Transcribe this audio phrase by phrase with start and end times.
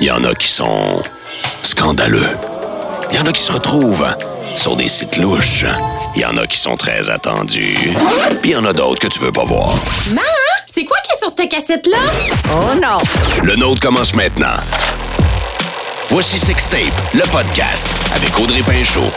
[0.00, 1.02] Il y en a qui sont
[1.62, 2.26] scandaleux.
[3.10, 4.06] Il y en a qui se retrouvent
[4.56, 5.66] sur des sites louches.
[6.16, 7.76] Il y en a qui sont très attendus.
[8.40, 9.74] Puis il y en a d'autres que tu veux pas voir.
[10.08, 10.20] Maman,
[10.72, 11.98] c'est quoi qui est sur cette cassette-là?
[12.52, 12.98] Oh non!
[13.42, 14.56] Le nôtre commence maintenant.
[16.08, 16.80] Voici Sextape,
[17.14, 19.12] le podcast avec Audrey Pinchot.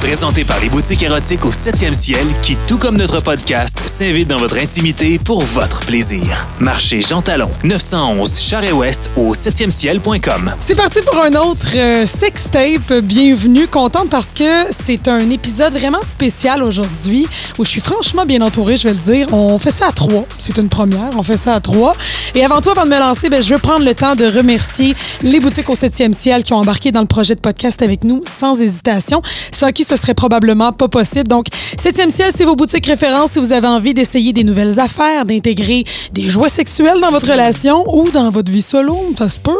[0.00, 4.38] Présenté par les boutiques érotiques au 7e ciel qui, tout comme notre podcast, s'invitent dans
[4.38, 6.48] votre intimité pour votre plaisir.
[6.58, 10.52] Marché Jean Talon, 911 Charest-Ouest au 7e-ciel.com.
[10.58, 12.94] C'est parti pour un autre euh, sextape.
[13.02, 13.68] Bienvenue.
[13.68, 17.26] Contente parce que c'est un épisode vraiment spécial aujourd'hui
[17.58, 19.26] où je suis franchement bien entourée, je vais le dire.
[19.34, 20.24] On fait ça à trois.
[20.38, 21.10] C'est une première.
[21.18, 21.92] On fait ça à trois.
[22.34, 24.96] Et avant tout, avant de me lancer, ben, je veux prendre le temps de remercier
[25.20, 28.22] les boutiques au 7e ciel qui ont embarqué dans le projet de podcast avec nous
[28.24, 29.20] sans hésitation.
[29.52, 31.28] Sans qui ce serait probablement pas possible.
[31.28, 35.24] Donc, 7e ciel, c'est vos boutiques références si vous avez envie d'essayer des nouvelles affaires,
[35.24, 38.96] d'intégrer des jouets sexuels dans votre relation ou dans votre vie solo.
[39.18, 39.50] Ça se peut.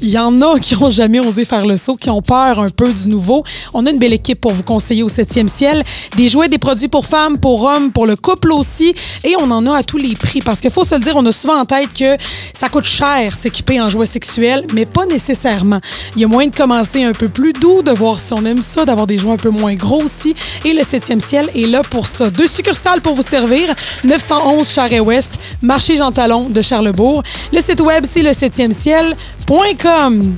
[0.00, 2.70] Il y en a qui ont jamais osé faire le saut, qui ont peur un
[2.70, 3.44] peu du nouveau.
[3.72, 5.82] On a une belle équipe pour vous conseiller au 7e ciel.
[6.16, 8.94] Des jouets, des produits pour femmes, pour hommes, pour le couple aussi.
[9.24, 10.40] Et on en a à tous les prix.
[10.40, 12.16] Parce qu'il faut se le dire, on a souvent en tête que
[12.52, 15.80] ça coûte cher s'équiper en jouets sexuels, mais pas nécessairement.
[16.16, 18.62] Il y a moyen de commencer un peu plus doux, de voir si on aime
[18.62, 20.34] ça, d'avoir des jouets un peu moins gros aussi.
[20.64, 22.30] Et le 7e ciel est là pour ça.
[22.30, 23.74] Deux succursales pour vous servir.
[24.04, 27.22] 911 Charest-Ouest, marché Jean Talon de Charlebourg.
[27.52, 30.36] Le site web, c'est le 7e ciel.com.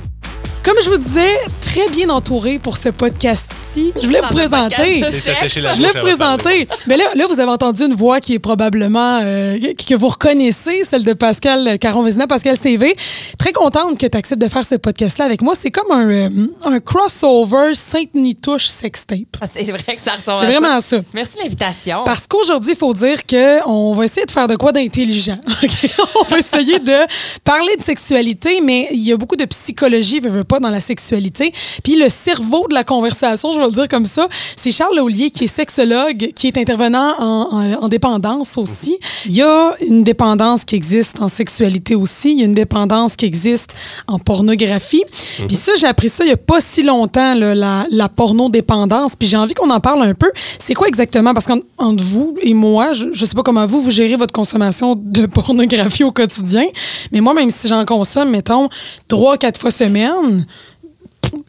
[0.63, 3.91] Comme je vous disais, très bien entouré pour ce podcast-ci.
[3.95, 5.03] Je voulais vous présenter.
[5.03, 6.67] Je voulais vous présenter.
[6.87, 10.83] Mais là, là, vous avez entendu une voix qui est probablement euh, que vous reconnaissez,
[10.85, 12.95] celle de Pascal Caron-Vézina, Pascal CV.
[13.37, 15.53] Très contente que tu acceptes de faire ce podcast-là avec moi.
[15.53, 16.29] C'est comme un, euh,
[16.63, 19.19] un crossover Sainte-Nitouche sextape.
[19.41, 20.97] Ah, C'est vrai que ça ressemble C'est vraiment ça.
[21.13, 22.03] Merci de l'invitation.
[22.05, 25.39] Parce qu'aujourd'hui, il faut dire qu'on va essayer de faire de quoi d'intelligent.
[26.21, 26.99] On va essayer de
[27.43, 31.53] parler de sexualité, mais il y a beaucoup de psychologie, veux pas, dans la sexualité.
[31.83, 35.31] Puis le cerveau de la conversation, je vais le dire comme ça, c'est Charles Laulier
[35.31, 38.97] qui est sexologue, qui est intervenant en, en- en dépendance aussi.
[39.25, 42.31] Il y a une dépendance qui existe en sexualité aussi.
[42.31, 43.71] Il y a une dépendance qui existe
[44.07, 45.03] en pornographie.
[45.47, 49.15] Puis ça, j'ai appris ça il y a pas si longtemps, là, la, la pornodépendance.
[49.15, 50.31] Puis j'ai envie qu'on en parle un peu.
[50.59, 51.33] C'est quoi exactement?
[51.33, 54.95] Parce qu'entre vous et moi, je, je sais pas comment vous, vous gérez votre consommation
[54.95, 56.65] de pornographie au quotidien,
[57.11, 58.69] mais moi, même si j'en consomme, mettons,
[59.07, 60.42] trois, quatre fois semaine,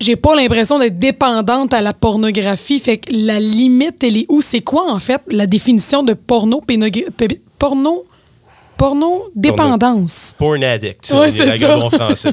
[0.00, 2.78] j'ai pas l'impression d'être dépendante à la pornographie.
[2.78, 4.41] Fait que la limite, elle est où?
[4.41, 7.06] C'est quoi, en fait, la définition de porno, pénogra-
[7.59, 8.04] porno,
[8.77, 10.34] porno, dépendance?
[10.38, 11.91] Porn addict, Ouais, c'est ça.
[11.91, 12.33] français.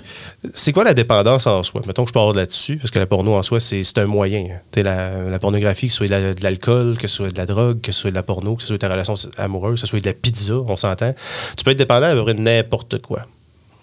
[0.54, 1.82] C'est quoi la dépendance en soi?
[1.86, 4.48] Mettons que je parle là-dessus, parce que la porno en soi, c'est un moyen.
[4.76, 7.46] La, la pornographie, que ce soit de la- de l'alcool, que ce soit de la
[7.46, 9.80] drogue, que ce soit de la porno, que ce soit de ta relation amoureuse, que
[9.82, 11.14] ce soit de la pizza, on s'entend.
[11.58, 13.24] Tu peux être dépendant à peu près de n'importe quoi.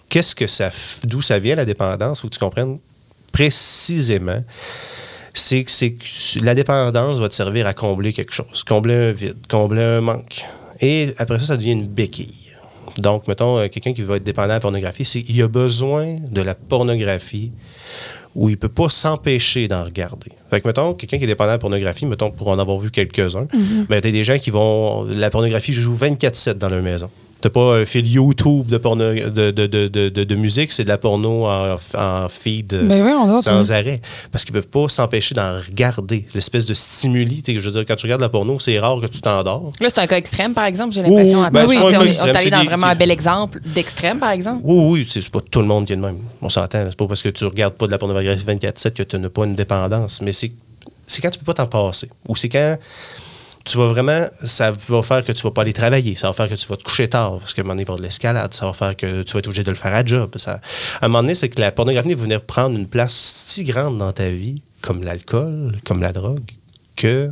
[0.09, 0.69] Qu'est-ce que ça...
[1.05, 2.21] D'où ça vient, la dépendance?
[2.21, 2.79] faut que tu comprennes
[3.31, 4.43] précisément.
[5.33, 9.83] C'est que, la dépendance va te servir à combler quelque chose, combler un vide, combler
[9.83, 10.43] un manque.
[10.81, 12.33] Et après ça, ça devient une béquille.
[12.97, 16.41] Donc, mettons, euh, quelqu'un qui va être dépendant à la pornographie, il a besoin de
[16.41, 17.51] la pornographie
[18.35, 20.31] où il peut pas s'empêcher d'en regarder.
[20.49, 22.91] Fait que, mettons, quelqu'un qui est dépendant à la pornographie, mettons, pour en avoir vu
[22.91, 23.47] quelques-uns,
[23.89, 25.05] mais t'as des gens qui vont...
[25.05, 27.09] La pornographie joue 24-7 dans leur maison.
[27.41, 30.83] T'as pas un fil YouTube de, porno, de, de, de, de, de- de musique, c'est
[30.83, 33.75] de la porno en, en feed euh, Ben oui, on sans toi.
[33.77, 34.01] arrêt.
[34.29, 36.25] Parce qu'ils peuvent pas s'empêcher d'en regarder.
[36.35, 37.41] L'espèce de stimuli.
[37.47, 39.71] Je veux dire, quand tu regardes la porno, c'est rare que tu t'endors.
[39.79, 41.39] Là, c'est un cas extrême, par exemple, j'ai l'impression.
[41.39, 44.31] Oui, à- ben, un on est- allé dans des- vraiment un bel exemple d'extrême, par
[44.31, 44.61] exemple.
[44.65, 46.17] Oui, oui, c'est pas tout le monde qui est de même.
[46.41, 46.85] On s'entend.
[46.89, 49.45] C'est pas parce que tu regardes pas de la pornographie 24-7 que tu n'as pas
[49.45, 50.21] une dépendance.
[50.21, 50.51] Mais c'est
[51.07, 52.09] c'est quand tu peux pas t'en passer.
[52.27, 52.77] Ou c'est quand
[53.69, 54.25] tu vas vraiment.
[54.43, 56.15] Ça va faire que tu vas pas aller travailler.
[56.15, 57.39] Ça va faire que tu vas te coucher tard.
[57.39, 58.53] Parce qu'à un moment donné, il va y avoir de l'escalade.
[58.53, 60.31] Ça va faire que tu vas être obligé de le faire à job.
[60.37, 60.59] Ça,
[61.01, 63.97] à un moment donné, c'est que la pornographie va venir prendre une place si grande
[63.97, 66.49] dans ta vie, comme l'alcool, comme la drogue,
[66.95, 67.31] que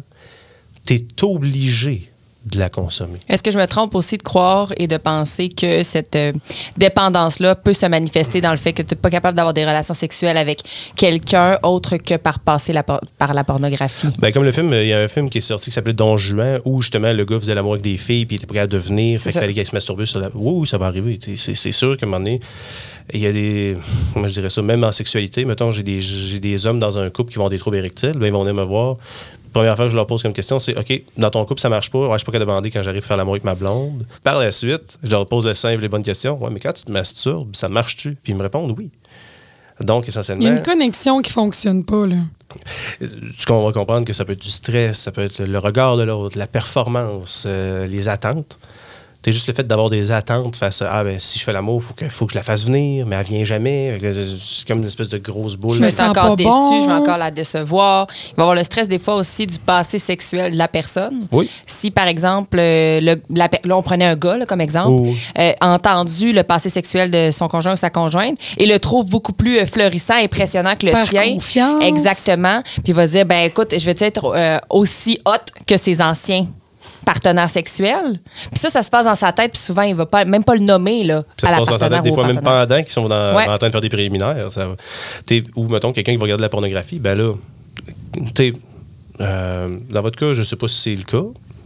[0.85, 2.11] tu es obligé
[2.51, 3.19] de la consommer.
[3.27, 6.31] Est-ce que je me trompe aussi de croire et de penser que cette euh,
[6.77, 9.93] dépendance-là peut se manifester dans le fait que tu n'es pas capable d'avoir des relations
[9.93, 10.61] sexuelles avec
[10.95, 14.07] quelqu'un autre que par passer la por- par la pornographie?
[14.19, 16.17] Ben, comme le film, il y a un film qui est sorti qui s'appelait Don
[16.17, 18.73] Juan, où justement le gars faisait l'amour avec des filles, puis il était pas capable
[18.73, 20.29] de venir, fait qu'il fallait qu'il se masturbe sur la.
[20.33, 21.19] Oui, oui, ça va arriver.
[21.37, 22.39] C'est c'est sûr qu'à un moment donné,
[23.13, 23.77] il y a des.
[24.15, 25.45] Moi, je dirais ça, même en sexualité.
[25.45, 28.13] Mettons, j'ai des, j'ai des hommes dans un couple qui vont avoir des troubles érectiles,
[28.15, 28.97] ben, ils vont venir me voir.
[29.57, 31.89] Première fois que je leur pose comme question, c'est OK, dans ton couple, ça marche
[31.89, 31.97] pas.
[31.97, 34.05] Ouais, je suis pas capable de demander quand j'arrive à faire l'amour avec ma blonde.
[34.23, 36.37] Par la suite, je leur pose le simple les bonnes questions.
[36.39, 38.15] Ouais, mais quand tu te masturbes, ça marche-tu?
[38.21, 38.91] Puis ils me répondent oui.
[39.81, 40.43] Donc, essentiellement.
[40.43, 42.17] Il y a une connexion qui fonctionne pas, là.
[42.99, 45.97] tu vas comprendre que ça peut être du stress, ça peut être le, le regard
[45.97, 48.59] de l'autre, la performance, euh, les attentes.
[49.21, 51.83] T'es juste le fait d'avoir des attentes face à Ah, ben, si je fais l'amour,
[51.83, 53.97] faut que, faut que je la fasse venir, mais elle vient jamais.
[54.13, 55.75] C'est comme une espèce de grosse boule.
[55.77, 56.81] Je me sens encore déçue, bon.
[56.81, 58.07] je vais encore la décevoir.
[58.09, 61.27] Il va y avoir le stress des fois aussi du passé sexuel de la personne.
[61.31, 61.49] Oui.
[61.65, 65.13] Si, par exemple, euh, le- la là, on prenait un gars là, comme exemple, Oh,
[65.39, 69.09] euh, a entendu le passé sexuel de son conjoint ou sa conjointe et le trouve
[69.09, 71.33] beaucoup plus euh, florissant, impressionnant que le Perd sien.
[71.33, 71.83] confiance.
[71.83, 72.61] Exactement.
[72.63, 75.31] Puis il va se dire, ben écoute, je vais être euh, aussi hot
[75.65, 76.47] que ses anciens?
[77.07, 78.19] Partenaires sexuels.
[78.51, 80.55] Puis ça, ça se passe dans sa tête, puis souvent, il va pas, même pas
[80.55, 82.67] le nommer là, Ça à se passe dans sa partenaire tête, des fois même partenaire.
[82.67, 83.47] pendant qu'ils sont dans, Ouais.
[83.47, 84.51] en train de faire des préliminaires.
[84.51, 84.67] Ça,
[85.55, 87.33] ou, mettons, quelqu'un qui va regarder de la pornographie, ben là,
[88.35, 88.51] t'es,
[89.21, 91.25] euh, dans votre cas, je sais pas si c'est le cas,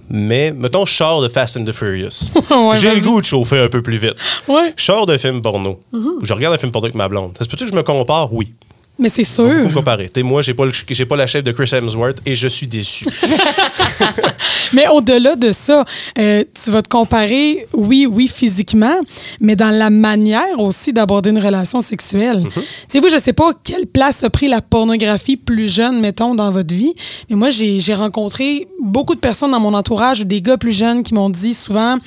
[0.09, 2.29] mais mettons, je sors de Fast and the Furious.
[2.51, 4.15] Ouais, J'ai le goût de chauffer un peu plus vite.
[4.47, 4.73] Ouais.
[4.75, 5.79] Je sors d'un film porno.
[5.93, 6.23] Mm-hmm.
[6.23, 7.33] Je regarde un film porno avec ma blonde.
[7.37, 8.31] Ça se peut-tu que je me compare?
[8.33, 8.53] Oui.
[9.01, 9.43] Mais c'est sûr.
[9.45, 10.07] me comparer.
[10.09, 12.67] T'sais, moi, j'ai pas, le- j'ai pas la chef de Chris Hemsworth et je suis
[12.67, 13.05] déçu.
[14.73, 15.83] Mais au-delà de ça,
[16.17, 18.95] euh, tu vas te comparer, oui, oui, physiquement,
[19.41, 22.43] mais dans la manière aussi d'aborder une relation sexuelle.
[22.53, 26.35] Tu sais, vous, je sais pas quelle place a pris la pornographie plus jeune, mettons,
[26.35, 26.93] dans votre vie,
[27.29, 31.03] mais moi, j'ai rencontré beaucoup de personnes dans mon entourage ou des gars plus jeunes
[31.03, 31.97] qui m'ont dit souvent,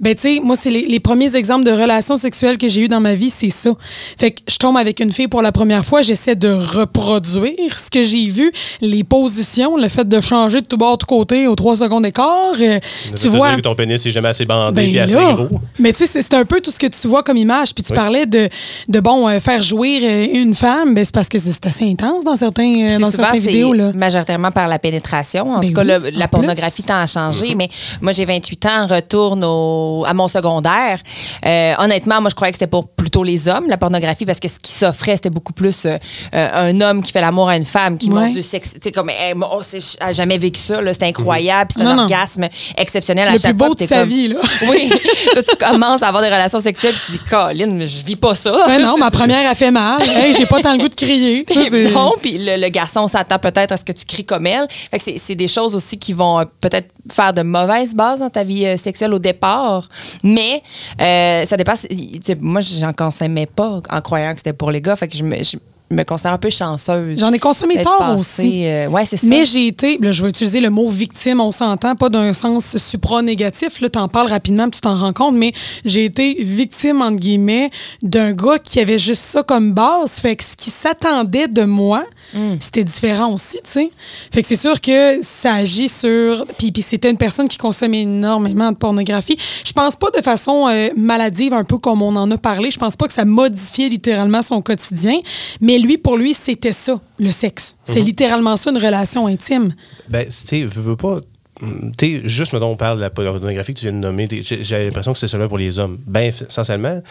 [0.00, 2.88] ben, tu sais, moi, c'est les, les premiers exemples de relations sexuelles que j'ai eues
[2.88, 3.70] dans ma vie, c'est ça.
[4.18, 7.90] Fait que je tombe avec une fille pour la première fois, j'essaie de reproduire ce
[7.90, 11.46] que j'ai vu, les positions, le fait de changer de tout bord, de tout côté
[11.46, 12.26] aux trois secondes d'écart.
[12.60, 12.78] euh,
[13.20, 13.56] tu vois.
[13.56, 15.48] que ton pénis est jamais assez bandé Ben et assez gros.
[15.78, 17.74] Mais tu sais, c'est- c'est un peu tout ce que tu vois comme image.
[17.74, 17.96] Puis tu Oui.
[17.96, 18.48] parlais de,
[18.88, 22.24] de bon, euh, faire jouir euh, une femme, ben, c'est parce que c'est assez intense
[22.24, 23.72] dans certains, euh, dans souvent, certaines c'est vidéos.
[23.72, 23.92] Là.
[23.94, 25.50] majoritairement par la pénétration.
[25.52, 27.54] En Ben tout cas, oui, le- la pornographie tend à changer.
[27.54, 27.68] Mais
[28.00, 31.00] moi, j'ai 28 ans, retourne au- à mon secondaire.
[31.46, 34.48] Euh, honnêtement, moi, je croyais que c'était pour plutôt les hommes, la pornographie, parce que
[34.48, 35.96] ce qui s'offrait, c'était beaucoup plus euh,
[36.34, 38.20] euh, un homme qui fait l'amour à une femme, qui Ouais.
[38.22, 38.72] montre du sexe.
[38.74, 41.82] Tu sais, comme, hey, moi, oh, c'est- j'ai jamais vécu ça, là, c'est incroyable, puis
[41.82, 42.02] c'est un non.
[42.02, 42.46] orgasme
[42.76, 43.68] exceptionnel à Le chaque plus fois.
[43.68, 44.36] beau de t'es sa comme- vie, là.
[44.68, 44.90] Oui.
[45.32, 48.16] Toi, tu commences à avoir des relations sexuelles, puis tu dis, Colin, mais je vis
[48.16, 48.52] pas ça.
[48.66, 50.02] Ouais, non, ma première a fait mal.
[50.02, 51.44] Hey, j'ai pas tant le goût de crier.
[51.48, 51.60] Ça,
[51.90, 54.66] non, puis le, le garçon s'attend peut-être à ce que tu cries comme elle.
[54.70, 58.20] Fait que c'est- c'est des choses aussi qui vont euh, peut-être faire de mauvaises bases
[58.20, 59.88] dans ta vie euh, sexuelle au départ.
[60.24, 60.62] Mais
[61.00, 64.96] euh, ça sais, Moi, j'en consommais pas en croyant que c'était pour les gars.
[64.96, 65.56] Fait que je me, je
[65.90, 67.18] me considère un peu chanceuse.
[67.18, 68.66] J'en ai consommé tard passée, aussi.
[68.66, 69.26] euh, ouais, c'est ça.
[69.26, 72.76] Mais j'ai été, là, je vais utiliser le mot victime, on s'entend, pas d'un sens
[72.76, 73.80] supra-négatif.
[73.80, 75.52] Là, t'en parles rapidement, puis tu t'en rends compte, mais
[75.84, 77.70] j'ai été victime, entre guillemets,
[78.02, 80.12] d'un gars qui avait juste ça comme base.
[80.20, 82.56] Fait que ce qui s'attendait de moi, Hmm.
[82.60, 83.90] c'était différent aussi, tu sais.
[84.32, 86.44] Fait que c'est sûr que ça agit sur.
[86.58, 89.38] Puis, puis c'était une personne qui consommait énormément de pornographie.
[89.64, 92.70] Je pense pas de façon euh, maladive, un peu comme on en a parlé.
[92.70, 95.18] Je pense pas que ça modifiait littéralement son quotidien.
[95.60, 97.76] Mais lui, pour lui, c'était ça, le sexe.
[97.84, 99.74] C'est littéralement ça, une relation intime.
[100.08, 101.20] Ben, tu sais, veux, veux pas.
[101.60, 104.28] Tu sais, juste, mettons, on parle de la pornographie que tu viens de nommer.
[104.30, 105.98] J'ai l'impression que c'est seulement pour les hommes.
[106.06, 107.02] Ben, essentiellement,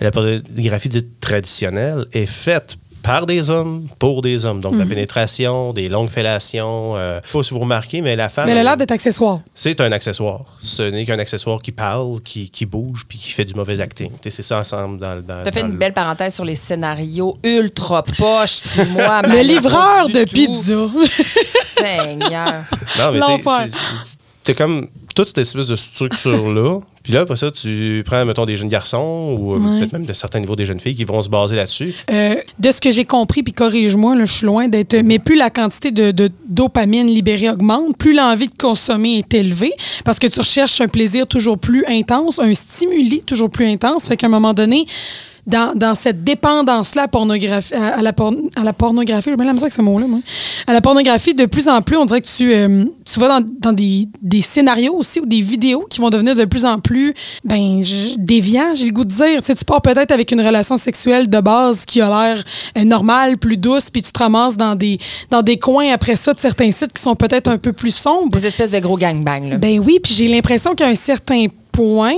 [0.00, 4.60] la pornographie dite traditionnelle est faite par des hommes, pour des hommes.
[4.60, 6.92] Donc, la pénétration, des longues fellations.
[6.96, 8.46] euh, je sais pas si vous remarquez, mais la femme.
[8.46, 9.40] Mais elle a l'air d'être accessoire.
[9.54, 10.40] C'est un accessoire.
[10.60, 14.10] Ce n'est qu'un accessoire qui parle, qui, qui bouge, puis qui fait du mauvais acting.
[14.10, 16.44] Tu sais, C'est ça ensemble dans, dans T'as fait dans une le- belle parenthèse sur
[16.44, 20.34] les scénarios ultra poches qui, moi, Le livreur de tout.
[20.34, 20.74] pizza.
[21.76, 22.64] Seigneur.
[22.98, 23.20] Non, mais
[24.44, 26.80] t'es comme toute cette espèce de structure-là.
[27.02, 29.78] Puis là, après ça, tu prends, mettons, des jeunes garçons ou euh, Ouais.
[29.80, 31.94] peut-être même de certains niveaux des jeunes filles qui vont se baser là-dessus.
[32.10, 34.94] Euh, de ce que j'ai compris, puis corrige-moi, je suis loin d'être.
[35.02, 39.72] Mais plus la quantité de, de dopamine libérée augmente, plus l'envie de consommer est élevée,
[40.04, 44.04] parce que tu recherches un plaisir toujours plus intense, un stimuli toujours plus intense.
[44.08, 44.84] Fait qu'à un moment donné,
[45.46, 50.06] dans, dans cette dépendance-là à, à, à la por- à la pornographie, avec ce mot-là,
[50.06, 50.20] moi.
[50.66, 53.46] À la pornographie, de plus en plus, on dirait que tu, euh, tu vas dans,
[53.60, 57.14] dans des, des scénarios aussi ou des vidéos qui vont devenir de plus en plus
[57.44, 57.80] ben,
[58.18, 59.40] déviants, j'ai le goût de dire.
[59.40, 62.44] Tu sais, tu pars peut-être avec une relation sexuelle de base qui a l'air
[62.78, 64.98] euh, normale, plus douce, puis tu te ramasses dans des,
[65.30, 68.30] dans des coins après ça de certains sites qui sont peut-être un peu plus sombres.
[68.30, 69.58] Des espèces de gros gangbangs, là.
[69.58, 72.14] Ben oui, puis j'ai l'impression qu'à un certain point,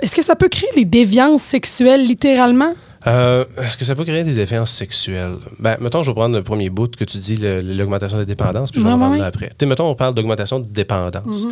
[0.00, 2.72] est-ce que ça peut créer des déviances sexuelles littéralement?
[3.06, 5.36] Euh, Est-ce que ça peut créer des défiances sexuelles?
[5.60, 8.72] Ben, mettons, je vais prendre le premier bout que tu dis, l'augmentation de la dépendance,
[8.72, 9.20] puis je vais en ouais.
[9.20, 9.48] après.
[9.50, 11.46] Tu sais, mettons, on parle d'augmentation de dépendance.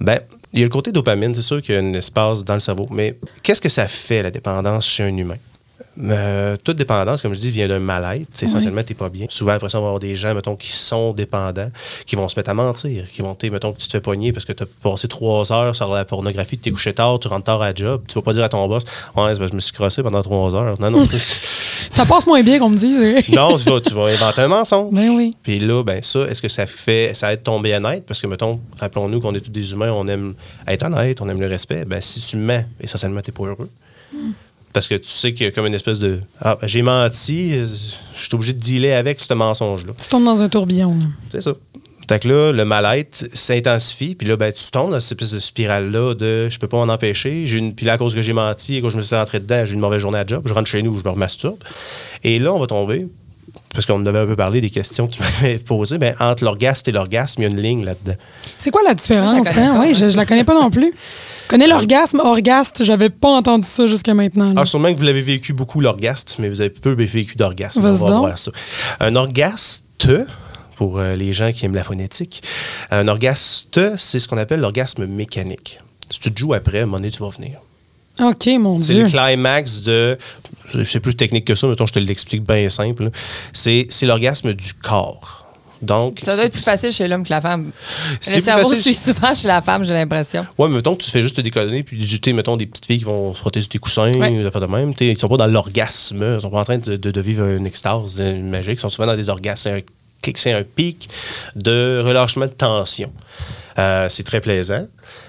[0.00, 0.20] Ben,
[0.52, 2.60] il y a le côté dopamine, c'est sûr qu'il y a un espace dans le
[2.60, 5.36] cerveau, mais qu'est-ce que ça fait, la dépendance, chez un humain?
[6.00, 8.28] Euh, toute dépendance, comme je dis, vient d'un mal-être.
[8.32, 9.26] C'est Essentiellement, tu pas bien.
[9.28, 11.70] Souvent, après ça, on va avoir des gens, mettons, qui sont dépendants,
[12.06, 14.44] qui vont se mettre à mentir, qui vont, mettons, que tu te fais pogner parce
[14.44, 17.44] que tu as passé trois heures sur la pornographie, tu t'es couché tard, tu rentres
[17.44, 18.02] tard à la job.
[18.08, 18.84] Tu vas pas dire à ton boss,
[19.16, 20.80] ouais, je me suis crossé pendant trois heures.
[20.80, 21.06] Non, non.
[21.90, 23.28] Ça passe moins bien qu'on me dise.
[23.32, 24.92] non, tu vas, tu vas inventer un mensonge.
[24.92, 25.32] Ben oui.
[25.42, 28.04] Puis là, ben ça, est-ce que ça fait, ça aide ton bien-être?
[28.04, 30.34] Parce que, mettons, rappelons-nous qu'on est tous des humains, on aime
[30.66, 31.84] être honnête, on aime le respect.
[31.84, 33.70] Ben si tu mens, essentiellement, t'es pas heureux.
[34.78, 36.20] Parce que tu sais qu'il y a comme une espèce de.
[36.40, 37.66] Ah, ben, j'ai menti, je
[38.14, 39.92] suis obligé de dealer avec ce mensonge-là.
[40.00, 40.96] Tu tombes dans un tourbillon.
[41.32, 41.52] C'est ça.
[42.08, 45.40] Fait que là, le mal-être s'intensifie, puis là, ben, tu tombes dans cette espèce de
[45.40, 47.44] spirale-là de je peux pas m'en empêcher.
[47.44, 49.40] J'ai une, puis là, à cause que j'ai menti et que je me suis rentré
[49.40, 51.58] dedans, j'ai une mauvaise journée à job, je rentre chez nous, je me remasturbe.
[52.22, 53.08] Et là, on va tomber,
[53.72, 56.88] parce qu'on avait un peu parlé des questions que tu m'avais posées, ben, entre l'orgasme
[56.88, 58.16] et l'orgasme, il y a une ligne là-dedans.
[58.56, 59.32] C'est quoi la différence?
[59.32, 59.92] Moi, je la hein?
[59.92, 60.92] je, je la connais pas non plus.
[61.44, 64.52] Je connais l'orgasme, orgaste, j'avais pas entendu ça jusqu'à maintenant.
[64.52, 64.66] là.
[64.66, 67.80] Sûrement que vous l'avez vécu beaucoup, l'orgasme, mais vous avez peu vécu d'orgasme.
[67.80, 68.18] On va donc.
[68.26, 68.50] voir ça.
[69.00, 69.84] Un orgaste,
[70.76, 72.42] pour euh, les gens qui aiment la phonétique,
[72.90, 75.80] un orgaste, c'est ce qu'on appelle l'orgasme mécanique.
[76.10, 77.60] Si tu te joues après, à un moment donné, tu vas venir.
[78.20, 79.04] OK, mon C'est Dieu.
[79.04, 80.16] le climax de.
[80.84, 83.10] C'est plus technique que ça, mettons, je te l'explique bien simple.
[83.52, 85.46] C'est c'est l'orgasme du corps.
[85.80, 86.18] Donc.
[86.24, 87.70] Ça doit être plus facile chez l'homme que la femme.
[88.20, 90.40] C'est Le cerveau facile- suit souvent chez la femme, j'ai l'impression.
[90.58, 92.98] Ouais, mais mettons que tu fais juste te déconner, puis tu mettons des petites filles
[92.98, 94.30] qui vont se frotter sur tes coussins, Ouais.
[94.30, 94.92] des affaires de même.
[94.98, 97.64] Ils sont pas dans l'orgasme, ils sont pas en train de, de- de vivre une
[97.66, 99.78] extase euh, magique, ils sont souvent dans des orgasmes.
[100.34, 101.08] C'est un, pic
[101.56, 103.12] de relâchement de tension.
[103.78, 104.86] Euh, c'est très plaisant,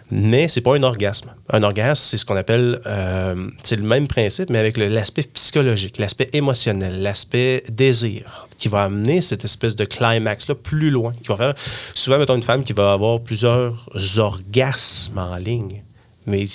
[0.10, 1.32] mais c'est pas un orgasme.
[1.50, 6.00] Un orgasme, c'est ce qu'on appelle, euh, c'est le même principe, mais avec l'aspect psychologique,
[6.00, 11.38] l'aspect émotionnel, l'aspect désir, qui va amener cette espèce de climax-là plus loin, qui va
[11.38, 11.54] faire
[11.94, 15.84] souvent, mettons, une femme qui va avoir plusieurs orgasmes en ligne.
[16.26, 16.46] Mais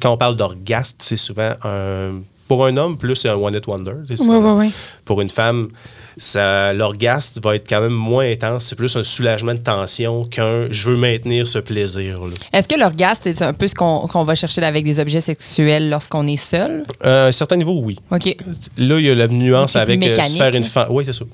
[0.00, 2.22] quand on parle d'orgasme, c'est souvent un.
[2.48, 3.94] Pour un homme, plus c'est un one-hit wonder.
[4.16, 4.70] comme- ouais, ouais.
[5.04, 5.70] Pour une femme,
[6.16, 8.66] l'orgasme va être quand même moins intense.
[8.66, 12.34] C'est plus un soulagement de tension qu'un je veux maintenir ce plaisir-là.
[12.52, 16.26] Est-ce que l'orgasme, c'est un peu ce qu'on va chercher avec des objets sexuels lorsqu'on
[16.26, 16.82] est seul?
[17.02, 17.98] À un certain niveau, oui.
[18.10, 18.34] OK.
[18.78, 21.24] Là, il y a la nuance avec euh, se faire une Oui, c'est ça.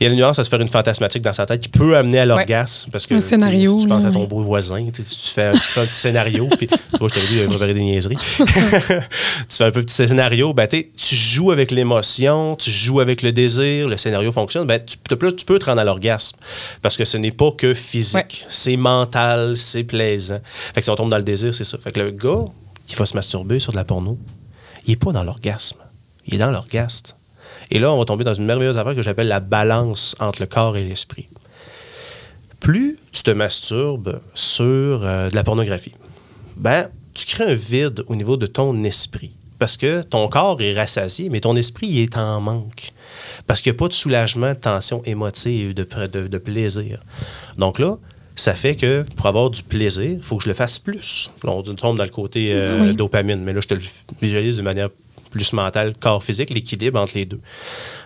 [0.00, 1.96] Il y a la nuance à se faire une fantasmatique dans sa tête qui peut
[1.96, 2.90] amener à l'orgasme.
[2.90, 5.44] Parce que Un scénario, Si tu penses à ton beau voisin, tu, sais, tu fais,
[5.46, 7.80] un- tu fais un petit scénario, puis tu vois, je t'avais dit, il préparé des
[7.82, 8.16] niaiseries.
[8.38, 8.44] tu
[9.56, 13.88] fais un peu petit scénario, ben, tu joues avec l'émotion, tu joues avec le désir,
[13.88, 16.36] le scénario fonctionne, ben, tu, tu peux, te rendre à l'orgasme.
[16.82, 18.14] Parce que ce n'est pas que physique.
[18.14, 18.48] Ouais.
[18.50, 20.40] C'est mental, c'est plaisant.
[20.44, 21.78] Fait que si on tombe dans le désir, c'est ça.
[21.78, 22.44] Fait que le gars
[22.86, 24.18] qui va se masturber sur de la porno,
[24.86, 25.78] il n'est pas dans l'orgasme.
[26.26, 27.14] Il est dans l'orgasme.
[27.70, 30.46] Et là, on va tomber dans une merveilleuse affaire que j'appelle la balance entre le
[30.46, 31.28] corps et l'esprit.
[32.58, 34.60] Plus tu te masturbes sur
[35.02, 35.94] euh, de la pornographie,
[36.56, 39.32] ben, tu crées un vide au niveau de ton esprit.
[39.60, 42.90] Parce que ton corps est rassasié, mais ton esprit il est en manque.
[43.46, 46.98] Parce qu'il n'y a pas de soulagement, de tension émotive, de, pr- de- de plaisir.
[47.58, 47.96] Donc là,
[48.36, 51.30] ça fait que pour avoir du plaisir, il faut que je le fasse plus.
[51.44, 52.94] Là, on tombe dans le côté euh, Oui.
[52.96, 53.80] dopamine, mais là, je te le
[54.20, 54.88] visualise de manière
[55.30, 57.40] plus mentale, corps physique, l'équilibre entre les deux.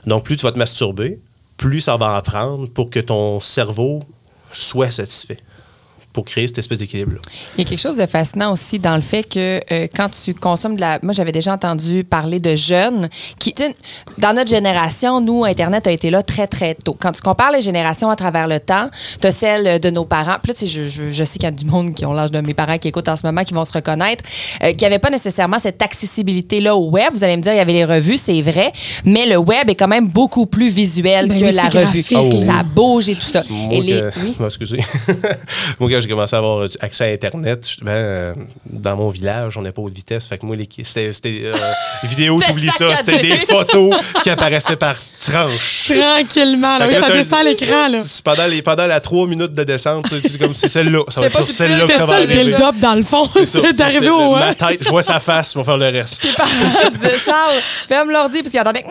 [0.07, 1.21] Donc, plus tu vas te masturber,
[1.57, 4.03] plus ça va en prendre pour que ton cerveau
[4.53, 5.39] soit satisfait,
[6.15, 7.21] pour créer cette espèce d'équilibre-là.
[7.59, 10.33] Il y a quelque chose de fascinant aussi dans le fait que euh, quand tu
[10.33, 11.01] consommes de la.
[11.03, 13.53] Moi, j'avais déjà entendu parler de jeunes qui.
[13.53, 13.77] tu sais,
[14.19, 16.97] Dans notre génération, nous, Internet a été là très, très tôt.
[16.99, 18.89] Quand tu compares les générations à travers le temps,
[19.21, 20.37] tu as celle de nos parents.
[20.41, 22.13] Puis là, tu sais, je, je, je sais qu'il y a du monde qui ont
[22.13, 24.23] l'âge de mes parents qui écoutent en ce moment, qui vont se reconnaître,
[24.63, 27.13] euh, qui n'avaient pas nécessairement cette accessibilité-là au web.
[27.13, 28.73] Vous allez me dire, il y avait les revues, c'est vrai,
[29.05, 32.05] mais le web est quand même beaucoup plus visuel Ben que la revue.
[32.15, 32.31] Oh.
[32.39, 33.43] Ça bouge et tout ça.
[33.51, 34.03] Moi, et les.
[34.23, 34.37] Oui?
[34.47, 34.81] Excusez.
[35.81, 38.35] moi, quand j'ai commencé à avoir accès à Internet, justement, euh,
[38.67, 40.27] dans mon village, on n'est pas haute vitesse.
[40.27, 41.55] Fait que moi, les- c'était c'était, euh,
[42.05, 42.95] vidéo, t'oublies ça.
[42.97, 45.93] C'était des photos qui apparaissaient par tranches.
[45.97, 46.79] Tranquillement.
[46.79, 47.89] Là, oui, ça descend à l'écran.
[47.89, 47.99] là.
[48.25, 51.01] Pendant, les, pendant la trois minutes de descente, c'est comme c'est celle-là.
[51.09, 52.45] Ça va être sur celle-là que ça va ça le arriver.
[52.45, 53.29] build-up dans le fond.
[53.45, 56.23] C'est d'arriver au Ma tête, je vois sa face, ils vont faire le reste.
[56.23, 57.55] Disait, Charles,
[57.89, 58.85] ferme l'ordi, parce qu'il entendait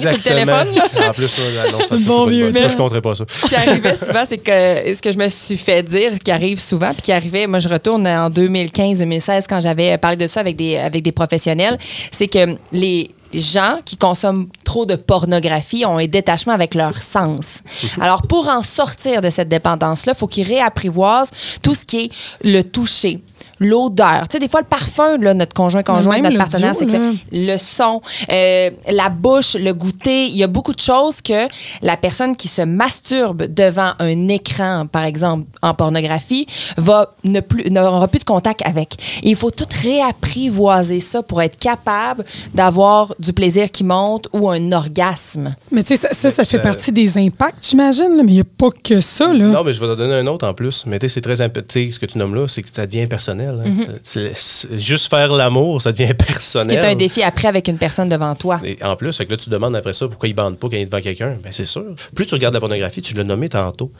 [0.00, 0.68] sur le téléphone.
[1.08, 1.42] En plus, ça,
[1.72, 3.24] non, ça, bon je compterais pas ça.
[3.28, 6.60] Ce qui arrivait souvent, c'est que ce que je me suis fait dire, qui arrive
[6.60, 10.56] souvent, puis qui arrivait, moi je retourne en 2015-2016 quand j'avais parlé de ça avec
[10.56, 11.78] des, avec des professionnels,
[12.10, 17.58] c'est que les gens qui consomment trop de pornographie ont un détachement avec leur sens.
[18.00, 21.30] Alors pour en sortir de cette dépendance-là, il faut qu'ils réapprivoisent
[21.62, 22.10] tout ce qui est
[22.42, 23.20] le toucher,
[23.62, 24.28] l'odeur.
[24.28, 28.00] Tu sais, des fois, le parfum, là, notre conjoint, conjoint, notre partenaire sexuel, le son,
[28.30, 30.26] euh, la bouche, le goûter.
[30.26, 31.48] Il y a beaucoup de choses que
[31.82, 37.70] la personne qui se masturbe devant un écran, par exemple, en pornographie, va ne plus,
[37.70, 38.94] n'aura plus de contact avec.
[39.22, 44.50] Et il faut tout réapprivoiser ça pour être capable d'avoir du plaisir qui monte ou
[44.50, 45.54] un orgasme.
[45.70, 48.44] Mais tu sais, ça, ça, ça fait partie des impacts, j'imagine, mais il n'y a
[48.44, 49.32] pas que ça.
[49.32, 49.46] Là.
[49.46, 50.84] Non, mais je vais t'en donner un autre en plus.
[50.86, 52.86] Mais tu sais, c'est très tu sais, ce que tu nommes là, c'est que ça
[52.86, 53.51] devient personnel.
[53.60, 53.86] Hein.
[54.02, 56.68] C'est- c'est- juste faire l'amour, ça devient personnel.
[56.68, 58.60] qui est un défi après avec une personne devant toi.
[58.64, 60.76] Et en plus, fait que là, tu demandes après ça pourquoi il bande pas quand
[60.76, 61.36] il est devant quelqu'un?
[61.42, 61.84] Ben, c'est sûr.
[62.14, 63.92] Plus tu regardes la pornographie, tu l'as nommé tantôt,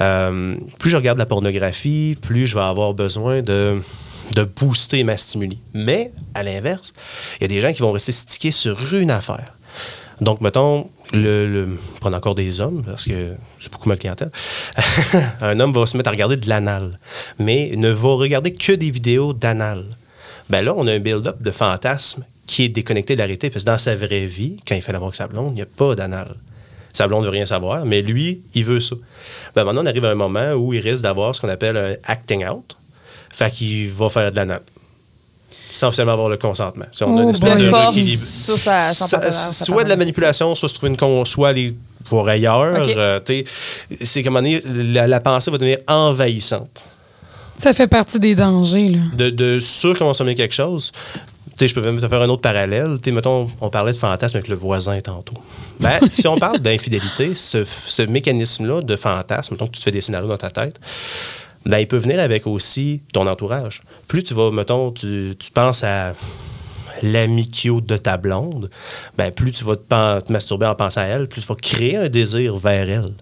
[0.00, 3.78] euh, plus je regarde la pornographie, plus je vais avoir besoin de,
[4.34, 5.58] de booster ma stimuli.
[5.74, 6.92] Mais, à l'inverse,
[7.38, 9.54] il y a des gens qui vont rester stickés sur une affaire.
[10.20, 14.30] Donc, mettons, le, le- prendre encore des hommes, parce que c'est beaucoup ma clientèle.
[15.40, 16.98] un homme va se mettre à regarder de l'anal,
[17.38, 19.84] mais ne va regarder que des vidéos d'anal.
[20.50, 23.64] Ben là, on a un build-up de fantasme qui est déconnecté de la réalité, parce
[23.64, 25.66] que dans sa vraie vie, quand il fait l'amour avec sa blonde, il n'y a
[25.66, 26.34] pas d'anal.
[26.92, 28.96] Sa ne veut rien savoir, mais lui, il veut ça.
[29.54, 31.94] Ben maintenant, on arrive à un moment où il risque d'avoir ce qu'on appelle un
[32.04, 32.76] acting out.
[33.30, 34.62] Fait qu'il va faire de l'anal.
[35.72, 36.86] Sans officiellement avoir le consentement.
[36.92, 37.60] Si on a Oh une espèce boy.
[37.60, 37.70] de De
[38.56, 39.32] force, ça,
[39.64, 41.74] soit de la manipulation, soit se trouver une con, soit aller
[42.06, 42.80] voir ailleurs.
[42.82, 42.88] OK.
[42.96, 43.20] euh,
[44.02, 46.82] c'est comme la, la pensée va devenir envahissante.
[47.58, 48.88] Ça fait partie des dangers.
[48.88, 48.98] Là.
[49.16, 50.92] De, de surconsommer quelque chose.
[51.56, 52.98] T'sais, je peux même te faire un autre parallèle.
[53.02, 55.34] T'sais, mettons, on parlait de fantasme avec le voisin tantôt.
[55.78, 59.90] Ben, si on parle d'infidélité, ce, ce mécanisme-là de fantasme, mettons que tu te fais
[59.90, 60.80] des scénarios dans ta tête,
[61.66, 63.82] ben, il peut venir avec aussi ton entourage.
[64.08, 66.14] Plus tu vas, mettons, tu, penses à
[67.02, 68.70] l'ami cute de ta blonde,
[69.16, 71.96] ben, plus tu vas te, te masturber en pensant à elle, plus tu vas créer
[71.96, 73.12] un désir vers elle.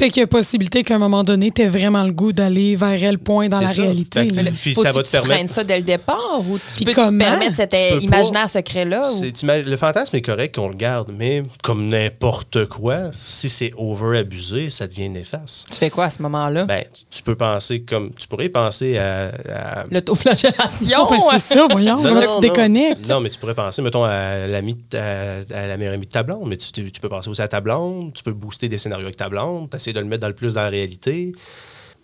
[0.00, 2.74] Fait qu'il y a possibilité qu'à un moment donné, tu aies vraiment le goût d'aller
[2.74, 3.82] vers elle point dans la ça.
[3.82, 4.20] réalité.
[4.20, 4.42] Fait que là.
[4.44, 5.52] le- Puis ça va te tu permettre.
[5.52, 7.18] ça dès le départ ou tu Puis peux comment?
[7.18, 9.02] te permettre cet Tu imaginaire secret-là?
[9.12, 9.22] ou-
[9.68, 14.70] Le fantasme est correct qu'on le garde, mais comme n'importe quoi, si c'est over abusé,
[14.70, 15.68] ça devient néfaste.
[15.70, 16.64] Tu fais quoi à ce moment-là?
[16.64, 18.10] Ben, tu peux penser comme.
[18.18, 19.32] Tu pourrais penser à.
[19.54, 21.08] à- L'autoflagellation?
[21.30, 22.36] C'est ça, voyons, Non, non, tu non.
[22.36, 23.06] te déconnectes?
[23.06, 26.56] Non, mais tu pourrais penser, mettons, l'ami à la meilleure amie de ta blonde, mais
[26.56, 29.28] tu, tu peux penser aussi à ta blonde, tu peux booster des scénarios avec ta
[29.28, 31.32] blonde, essayer de le mettre dans le plus dans la réalité.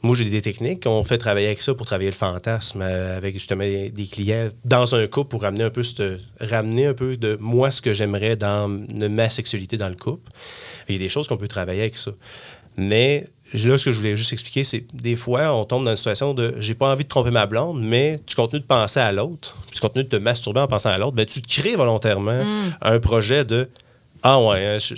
[0.02, 0.84] Moi, j'ai des techniques.
[0.86, 4.94] On fait travailler avec ça pour travailler le fantasme euh, avec justement des clients dans
[4.94, 8.36] un couple pour ramener un peu, cette- ramener un peu de moi ce que j'aimerais
[8.36, 10.30] dans de ma sexualité dans le couple.
[10.88, 12.10] Il y a des choses qu'on peut travailler avec ça.
[12.76, 15.96] Mais là, ce que je voulais juste expliquer, c'est des fois, on tombe dans une
[15.96, 19.12] situation de j'ai pas envie de tromper ma blonde, mais tu continues de penser à
[19.12, 21.74] l'autre, puis tu continues de te masturber en pensant à l'autre, ben, tu te crées
[21.74, 22.74] volontairement Mm.
[22.82, 23.68] un projet de
[24.22, 24.94] Ah ouais, hein, je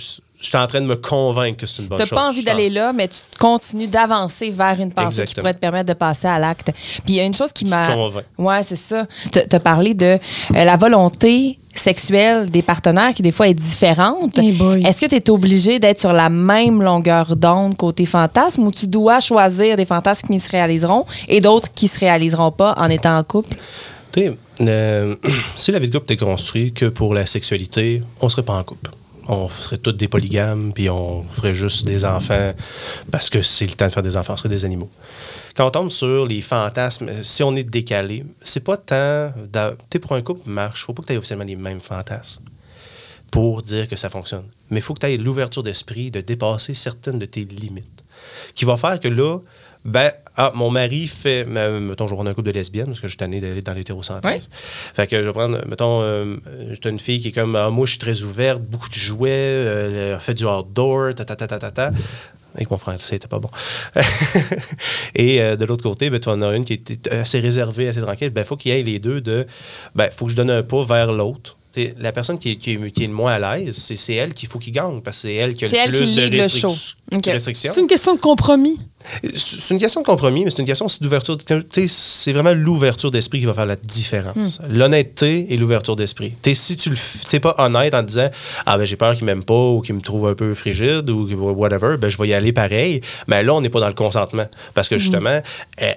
[0.47, 2.15] suis en train de me convaincre que c'est une bonne T'as chose.
[2.17, 5.87] pas envie d'aller là, mais tu continues d'avancer vers une pensée qui pourrait te permettre
[5.87, 6.71] de passer à l'acte.
[6.73, 7.93] Puis il y a une chose qui Tu te m'a.
[7.93, 8.23] convaincs.
[8.37, 9.05] Ouais, c'est ça.
[9.31, 10.17] Tu as parlé de euh,
[10.51, 14.37] la volonté sexuelle des partenaires qui, des fois, est différente.
[14.37, 14.83] Hey boy.
[14.85, 18.87] Est-ce que tu es obligé d'être sur la même longueur d'onde côté fantasme ou tu
[18.87, 23.17] dois choisir des fantasmes qui se réaliseront et d'autres qui se réaliseront pas en étant
[23.17, 23.55] en couple?
[24.11, 25.15] Tu sais, euh,
[25.55, 28.63] si la vie de couple était construite que pour la sexualité, on serait pas en
[28.63, 28.89] couple.
[29.29, 32.53] On ferait tous des polygames, puis on ferait juste des enfants
[33.11, 34.89] parce que c'est le temps de faire des enfants, on serait des animaux.
[35.55, 39.31] Quand on tombe sur les fantasmes, euh, si on est décalé, c'est pas tant.
[39.89, 42.43] Tu pour un couple marche, faut pas que tu aies officiellement les mêmes fantasmes
[43.29, 44.45] pour dire que ça fonctionne.
[44.69, 48.03] Mais il faut que tu aies l'ouverture d'esprit de dépasser certaines de tes limites.
[48.55, 49.39] Qui va faire que là,
[49.85, 52.99] ben, ah, mon mari fait, me- mettons, je vais prendre un couple de lesbiennes, parce
[52.99, 54.49] que je suis tanné d'aller dans l'hétérocentrisme.
[54.51, 56.37] Fait que je vais prendre, mettons, euh,
[56.71, 59.29] j'ai une fille qui est comme, ah, moi, je suis très ouverte, beaucoup de jouets,
[59.31, 61.91] euh, elle fait du outdoor, ta ta ta ta ta ta.
[62.55, 63.49] Avec mon frère, c'était pas bon.
[65.15, 68.01] Et euh, de l'autre côté, ben, tu en as une qui est assez réservée, assez
[68.01, 68.31] tranquille.
[68.31, 69.45] Ben, il faut qu'il y ait les deux de,
[69.95, 71.57] ben, faut que je donne un pas vers l'autre.
[71.99, 74.33] La personne qui est, qui, est, qui est le moins à l'aise, c'est, c'est elle
[74.33, 76.15] qu'il faut qu'il gagne, parce que c'est elle qui a C'est le elle plus qui
[76.15, 76.69] de restric- restrictions.
[77.73, 78.79] C'est une question de compromis.
[79.35, 81.37] C'est une question de compromis, mais c'est une question aussi d'ouverture.
[81.87, 84.59] C'est vraiment l'ouverture d'esprit qui va faire la différence.
[84.59, 84.73] Hmm.
[84.77, 86.33] L'honnêteté et l'ouverture d'esprit.
[86.53, 86.91] Si tu
[87.33, 88.29] n'es pas honnête en disant
[88.65, 91.27] Ah, ben j'ai peur qu'il m'aime pas ou qu'il me trouve un peu frigide ou
[91.53, 93.01] whatever, ben je vais y aller pareil.
[93.27, 94.45] Mais là, on n'est pas dans le consentement.
[94.73, 95.41] Parce que justement,
[95.81, 95.93] eh,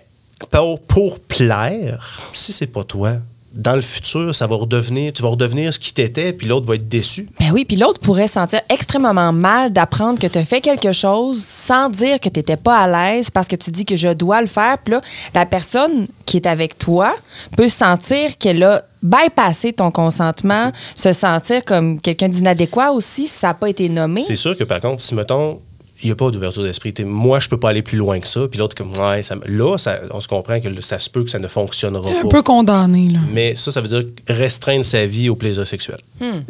[0.51, 3.17] pour, pour plaire, si c'est pas toi,
[3.55, 6.77] dans le futur, ça va redevenir, tu vas redevenir ce qui t'étais, puis l'autre va
[6.77, 7.29] être déçu.
[7.39, 10.93] Ben oui, puis l'autre pourrait se sentir extrêmement mal d'apprendre que tu as fait quelque
[10.93, 14.09] chose sans dire que tu n'étais pas à l'aise parce que tu dis que je
[14.09, 14.79] dois le faire.
[14.79, 15.03] Puis là,
[15.35, 17.15] la personne qui est avec toi
[17.57, 23.49] peut sentir qu'elle a bypassé ton consentement, se sentir comme quelqu'un d'inadéquat aussi si ça
[23.49, 24.23] n'a pas été nommé.
[24.23, 25.61] C'est sûr que par contre, si mettons,
[26.03, 26.93] il n'y a pas d'ouverture d'esprit.
[27.05, 28.41] Moi, je peux pas aller plus loin que ça.
[28.49, 31.31] Puis l'autre, comme, ouais, ça, là, ça- on se comprend que ça se peut que
[31.31, 32.29] ça ne fonctionnera T'es un pas.
[32.29, 33.21] peu condamné, là.
[33.33, 35.99] Mais ça, ça veut dire restreindre sa vie au plaisir sexuel.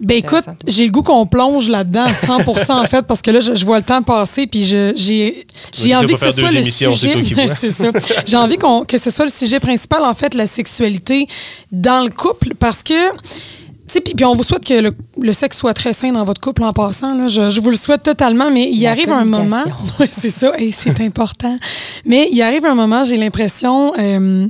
[0.00, 3.40] Ben écoute, j'ai le goût qu'on plonge là-dedans à 100% en fait, parce que là,
[3.40, 5.44] je, je vois le temps passer, puis j'ai
[5.94, 7.14] envie pas que ce soit le sujet.
[7.56, 7.90] c'est ça.
[8.26, 11.26] J'ai envie qu'on que ce soit le sujet principal, en fait, la sexualité
[11.70, 12.92] dans le couple, parce que.
[13.88, 16.62] Puis, puis on vous souhaite que le, le sexe soit très sain dans votre couple
[16.62, 17.14] en passant.
[17.14, 17.26] Là.
[17.26, 19.64] Je, je vous le souhaite totalement, mais il La arrive un moment.
[20.12, 21.56] c'est ça, et c'est important.
[22.04, 24.46] Mais il arrive un moment, j'ai l'impression, euh,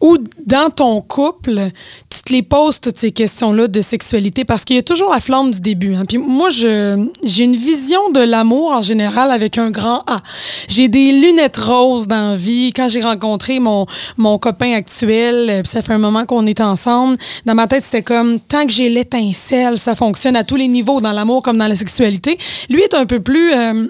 [0.00, 1.70] où dans ton couple,
[2.10, 5.20] tu te les poses toutes ces questions-là de sexualité parce qu'il y a toujours la
[5.20, 5.94] flamme du début.
[5.94, 6.04] hein.
[6.06, 10.22] Puis moi, j'ai une vision de l'amour en général avec un grand A.
[10.68, 12.72] J'ai des lunettes roses dans la vie.
[12.74, 17.18] Quand j'ai rencontré mon, mon copain actuel, euh, ça fait un moment qu'on est ensemble,
[17.44, 21.00] dans ma tête, c'était comme tant que j'ai l'étincelle, ça fonctionne à tous les niveaux
[21.00, 22.38] dans l'amour comme dans la sexualité.
[22.70, 23.86] Lui est un peu plus euh,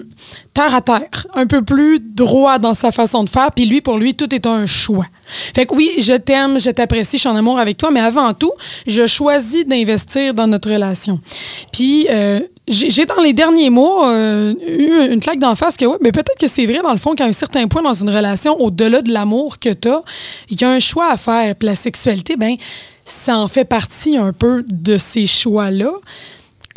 [0.63, 3.51] à terre, un peu plus droit dans sa façon de faire.
[3.51, 5.05] Puis lui, pour lui, tout est un choix.
[5.27, 8.33] Fait que oui, je t'aime, je t'apprécie, je suis en amour avec toi, mais avant
[8.33, 8.51] tout,
[8.87, 11.19] je choisis d'investir dans notre relation.
[11.71, 15.97] Puis euh, j'ai dans les derniers mois euh, eu une claque d'en face que oui,
[16.01, 18.59] mais peut-être que c'est vrai dans le fond qu'à un certain point dans une relation,
[18.59, 20.01] au-delà de l'amour que tu as,
[20.49, 21.55] il y a un choix à faire.
[21.55, 22.55] Puis la sexualité, ben
[23.05, 25.91] ça en fait partie un peu de ces choix-là.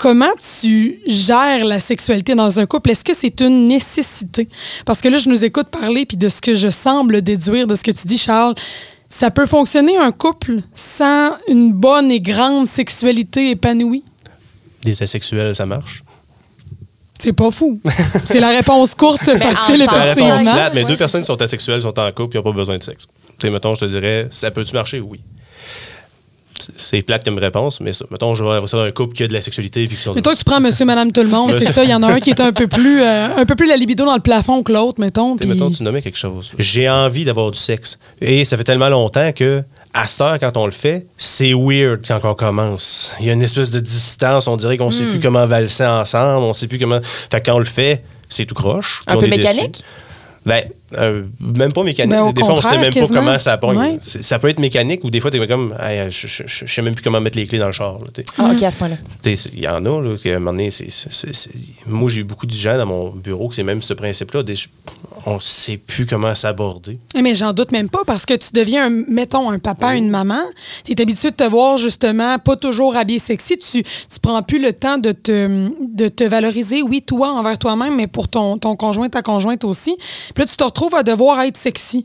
[0.03, 2.91] Comment tu gères la sexualité dans un couple?
[2.91, 4.49] Est-ce que c'est une nécessité?
[4.85, 7.77] Parce que là, je nous écoute parler, puis de ce que je semble déduire de
[7.77, 8.57] ce que tu dis, Charles,
[9.09, 14.03] ça peut fonctionner un couple sans une bonne et grande sexualité épanouie?
[14.83, 16.03] Des asexuels, ça marche.
[17.21, 17.81] C'est pas fou.
[18.25, 19.57] C'est la réponse courte, facile, ensemble.
[19.69, 20.53] C'est la réponse effectivement.
[20.53, 22.77] plate, mais Ouais, deux personnes qui sont asexuelles sont en couple, ils n'ont pas besoin
[22.77, 23.07] de sexe.
[23.39, 24.99] Tu sais, mettons, je te dirais, ça peut-tu marcher?
[24.99, 25.21] Oui.
[26.77, 29.23] C'est plate comme réponse, mais ça, mettons, je vais avoir ça dans un couple qui
[29.25, 29.87] a de la sexualité.
[29.87, 30.15] Puis qui sont...
[30.15, 31.85] Mais toi, tu prends monsieur, madame, tout le monde, c'est ça.
[31.85, 33.77] Il y en a un qui est un peu plus, euh, un peu plus la
[33.77, 35.37] libido dans le plafond que l'autre, mettons.
[35.37, 36.51] Puis- mettons, tu nommais quelque chose.
[36.59, 37.99] J'ai envie d'avoir du sexe.
[38.21, 39.63] Et ça fait tellement longtemps que,
[39.95, 43.11] à cette heure, quand on le fait, c'est weird quand on commence.
[43.21, 44.49] Il y a une espèce de distance.
[44.49, 44.93] On dirait qu'on Hmm.
[44.93, 46.45] sait plus comment valser ensemble.
[46.45, 47.01] On sait plus comment.
[47.31, 49.03] Fait que quand on le fait, c'est tout croche.
[49.07, 49.39] Un on peu déçu.
[49.39, 49.85] mécanique?
[50.47, 50.65] Ben,
[50.99, 52.11] euh, même pas mécanique.
[52.13, 53.21] Ben, des fois, on sait même quasiment.
[53.21, 53.79] pas comment ça pogne.
[53.79, 53.99] Ouais.
[54.03, 56.95] Ça peut être mécanique ou des fois, t'es comme, Hey, je, je, je, sais même
[56.95, 57.99] plus comment mettre les clés dans le char.
[57.99, 58.23] là.
[58.39, 58.97] Ah, OK, à ce point-là.
[59.25, 61.51] Il y en a, là, qu'à un moment donné, c'est- c'est- c'est- c'est-
[61.87, 64.43] moi, j'ai eu beaucoup de gens dans mon bureau que c'est même ce principe-là.
[64.43, 64.55] des-
[65.25, 66.99] On sait plus comment s'aborder.
[67.15, 70.11] Eh, Mais j'en doute même pas parce que tu deviens, un, mettons, un papa, une
[70.11, 70.41] maman.
[70.85, 73.57] Tu es habitué de te voir justement pas toujours habillé sexy.
[73.57, 77.95] Tu, tu prends plus le temps de te, de te valoriser, oui, toi envers toi-même,
[77.95, 79.95] mais pour ton, ton conjoint, ta conjointe aussi.
[80.35, 82.05] Puis là, tu te retrouves à devoir être sexy.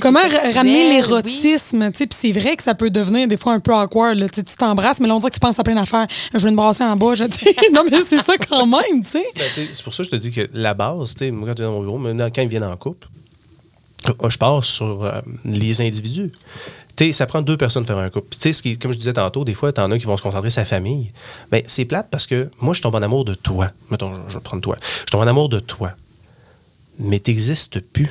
[0.00, 0.94] Comment sexuel, ramener oui.
[0.94, 1.90] l'érotisme?
[1.90, 4.18] tu sais, Puis c'est vrai que ça peut devenir des fois un peu awkward.
[4.18, 4.28] là.
[4.28, 6.06] Tu t'embrasses, mais là, on dirait que tu penses à plein d'affaires.
[6.32, 7.14] Je vais me brasser en bas.
[7.14, 7.24] Je,
[7.72, 9.24] non, mais c'est ça quand même, tu sais.
[9.36, 11.62] Ben, c'est pour ça que je te dis que la base, t'sais, moi, quand tu
[11.62, 13.08] es dans mon bureau, maintenant, quand ils viennent en couple,
[14.08, 16.32] euh, je pars sur euh, les individus.
[16.96, 18.26] T'sais, ça prend deux personnes de faire un couple.
[18.30, 20.22] Puis, t'sais, ce qui, comme je disais tantôt, des fois, t'en as qui vont se
[20.22, 21.12] concentrer sur sa famille.
[21.50, 23.70] Ben, c'est plate parce que moi, je tombe en amour de toi.
[23.90, 24.76] Mettons, je vais prendre toi.
[25.06, 25.92] Je tombe en amour de toi.
[27.02, 28.10] Mais t'existes plus.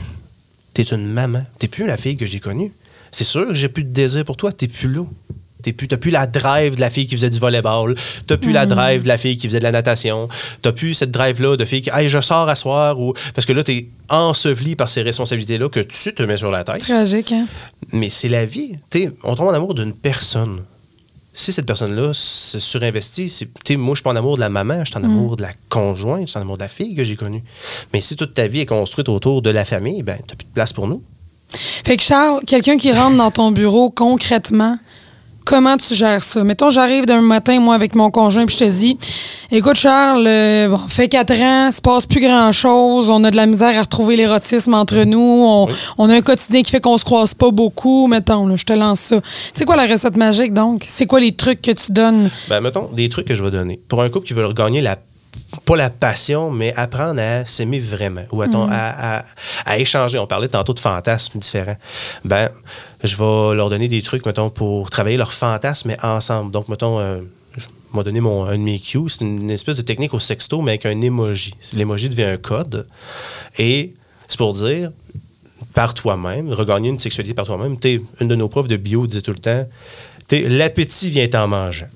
[0.73, 1.43] T'es une maman.
[1.60, 2.71] T'es plus la fille que j'ai connue.
[3.12, 4.51] C'est sûr que j'ai plus de désir pour toi.
[4.51, 5.04] T'es plus là.
[5.63, 7.95] T'es plus, t'as plus la drive de la fille qui faisait du volleyball.
[8.25, 10.27] T'as plus la drive de la fille qui faisait de la natation.
[10.62, 12.99] T'as plus cette drive-là de fille qui, hey, je sors à soir.
[12.99, 13.13] Ou...
[13.36, 16.82] Parce que là, t'es enseveli par ces responsabilités-là que tu te mets sur la tête.
[16.82, 17.47] Tragique, hein?
[17.91, 18.77] Mais c'est la vie.
[18.89, 20.63] T'sais, on tombe en amour d'une personne.
[21.34, 24.84] Si cette personne-là se surinvestit, c'est, moi, je suis pas en amour de la maman,
[24.84, 27.06] je suis en amour de la conjointe, je suis en amour de la fille que
[27.06, 27.44] j'ai connue.
[27.94, 30.54] Mais si toute ta vie est construite autour de la famille, ben, t'as plus de
[30.54, 31.02] place pour nous.
[31.50, 34.78] Fait que Charles, quelqu'un qui rentre dans ton bureau concrètement,
[35.45, 36.43] comment tu gères ça?
[36.43, 38.97] Mettons, j'arrive d'un matin, moi, avec mon conjoint, puis je te dis
[39.51, 43.36] Écoute, Charles, euh, bon, fait quatre ans, il se passe plus grand-chose, on a de
[43.36, 46.97] la misère à retrouver l'érotisme entre nous, on, on a un quotidien qui fait qu'on
[46.97, 49.19] se croise pas beaucoup, mettons, là, je te lance ça.
[49.54, 50.86] C'est quoi la recette magique, donc?
[50.88, 52.30] C'est quoi les trucs que tu donnes?
[52.49, 53.80] Ben, mettons, des trucs que je vais donner.
[53.88, 54.95] Pour un couple qui veut regagner la
[55.66, 59.26] pas la passion, mais apprendre à s'aimer vraiment ou attends, à, à-
[59.66, 60.18] à échanger.
[60.20, 61.76] On parlait tantôt de fantasmes différents.
[62.24, 62.50] Ben,
[63.04, 66.52] je vais leur donner des trucs, mettons, pour travailler leurs fantasmes, mais ensemble.
[66.52, 67.20] Donc, mettons, euh,
[67.58, 69.10] je m'a donné mon, un de mes cues.
[69.10, 71.54] C'est une espèce de technique au sexto, mais avec un emoji.
[71.74, 72.88] L'emoji devient un code.
[73.58, 73.94] Et
[74.30, 74.92] c'est pour dire,
[75.74, 77.76] par toi-même, regagner une sexualité par toi-même.
[78.20, 79.68] Une de nos profs de bio disait tout le temps,
[80.32, 81.88] l'appétit vient en mangeant.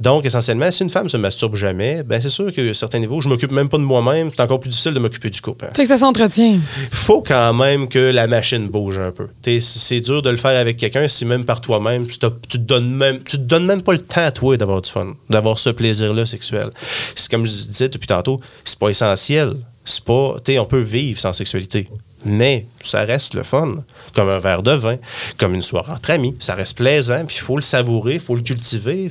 [0.00, 3.20] Donc, essentiellement, si une femme se masturbe jamais, ben c'est sûr qu'à un certain niveau,
[3.20, 5.64] je m'occupe même pas de moi-même, c'est encore plus difficile de m'occuper du couple.
[5.66, 5.70] hein.
[5.74, 6.58] Fait que ça s'entretient.
[6.90, 9.28] faut quand même que la machine bouge un peu.
[9.60, 12.90] C'est dur de le faire avec quelqu'un si même par toi-même, tu, tu te donnes
[12.94, 16.26] même, tu te donnes même pas le temps, toi, d'avoir du fun, d'avoir ce plaisir-là
[16.26, 16.70] sexuel.
[17.14, 19.54] C'est comme je disais depuis tantôt, c'est pas essentiel.
[19.84, 20.36] C'est pas.
[20.44, 21.86] Tu on peut vivre sans sexualité.
[22.24, 23.84] Mais ça reste le fun.
[24.14, 24.96] Comme un verre de vin,
[25.36, 26.34] comme une soirée entre amis.
[26.38, 29.10] Ça reste plaisant, puis il faut le savourer, il faut le cultiver.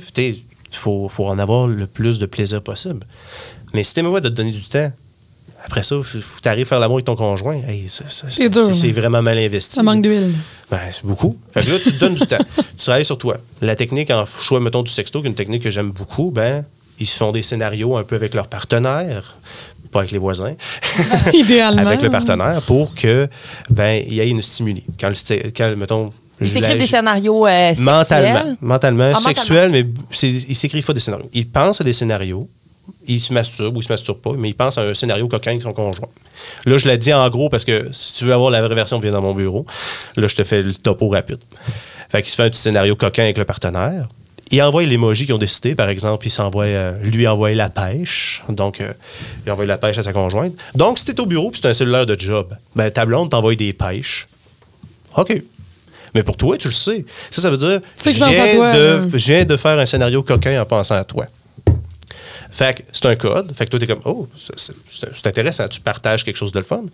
[0.74, 3.06] Il faut, faut en avoir le plus de plaisir possible.
[3.72, 4.90] Mais si t'es mauvais de te donner du temps,
[5.64, 7.60] après ça, faut que t'arrives à faire l'amour avec ton conjoint.
[7.66, 9.76] Hey, C'est dur, C'est vraiment mal investi.
[9.76, 10.34] Ça manque d'huile.
[10.70, 11.38] Ben, c'est beaucoup.
[11.52, 12.44] Fait que là, tu te donnes du temps.
[12.76, 13.38] Tu travailles sur toi.
[13.62, 16.64] La technique en choix, mettons, du sexto, qui est une technique que j'aime beaucoup, ben,
[16.98, 19.38] ils se font des scénarios un peu avec leurs partenaires,
[19.92, 20.54] pas avec les voisins,
[21.32, 21.82] Idéalement.
[21.86, 23.28] avec le partenaire, pour que,
[23.70, 24.84] ben, il y ait une stimuli.
[25.00, 27.84] Quand, le, quand mettons, Ils la- s'écrivent des scénarios euh, sexuels.
[27.84, 28.56] Mentalement.
[28.60, 29.86] Mentalement, Ah, sexuel, mais
[30.22, 31.28] ils s'écrivent pas des scénarios.
[31.32, 32.48] Ils pensent à des scénarios.
[33.06, 35.52] Ils se masturbent ou ils se masturbent pas, mais ils pensent à un scénario coquin
[35.52, 36.08] avec son conjoint.
[36.66, 38.98] Là, je l'ai dit en gros parce que si tu veux avoir la vraie version,
[38.98, 39.64] viens dans mon bureau.
[40.16, 41.38] Là, je te fais le topo rapide.
[42.10, 44.08] Fait qu'il se fait un petit scénario coquin avec le partenaire.
[44.50, 45.74] Il envoie l'emoji qu'ils ont décidé.
[45.74, 48.42] Par exemple, il s'envoie, euh, lui envoie la pêche.
[48.50, 48.92] Donc, euh,
[49.46, 50.52] il envoie la pêche à sa conjointe.
[50.74, 53.30] Donc, si tu es au bureau puis c'est un cellulaire de job, ben, ta blonde
[53.30, 54.28] t'envoie des pêches.
[55.16, 55.42] OK.
[56.14, 57.04] Mais pour toi, tu le sais.
[57.30, 58.10] Ça, ça veut dire je
[59.26, 61.26] viens, de, faire un scénario coquin en pensant à toi.
[62.50, 63.52] Fait que c'est un code.
[63.54, 65.66] Fait que toi, t'es comme, oh, c'est- intéressant.
[65.68, 66.84] Tu partages quelque chose de le fun.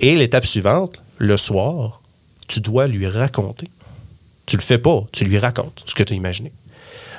[0.00, 2.00] Et l'étape suivante, le soir,
[2.48, 3.68] tu dois lui raconter.
[4.46, 6.50] Tu le fais pas, tu lui racontes ce que tu as imaginé.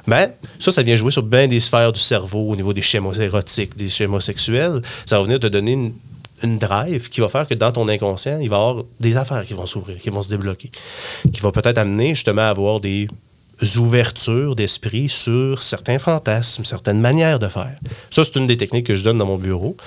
[0.08, 3.13] Ben, ça, ça vient jouer sur bien des sphères du cerveau au niveau des schémas
[3.13, 4.82] érotiques, des schémas sexuels.
[5.06, 5.94] Ça va venir te donner une,
[6.43, 9.45] une drive qui va faire que dans ton inconscient, il va y avoir des affaires
[9.45, 10.71] qui vont s'ouvrir, qui vont se débloquer,
[11.32, 13.08] qui va peut-être amener justement à avoir des
[13.77, 17.77] ouvertures d'esprit sur certains fantasmes, certaines manières de faire.
[18.10, 19.77] Ça, c'est une des techniques que je donne dans mon bureau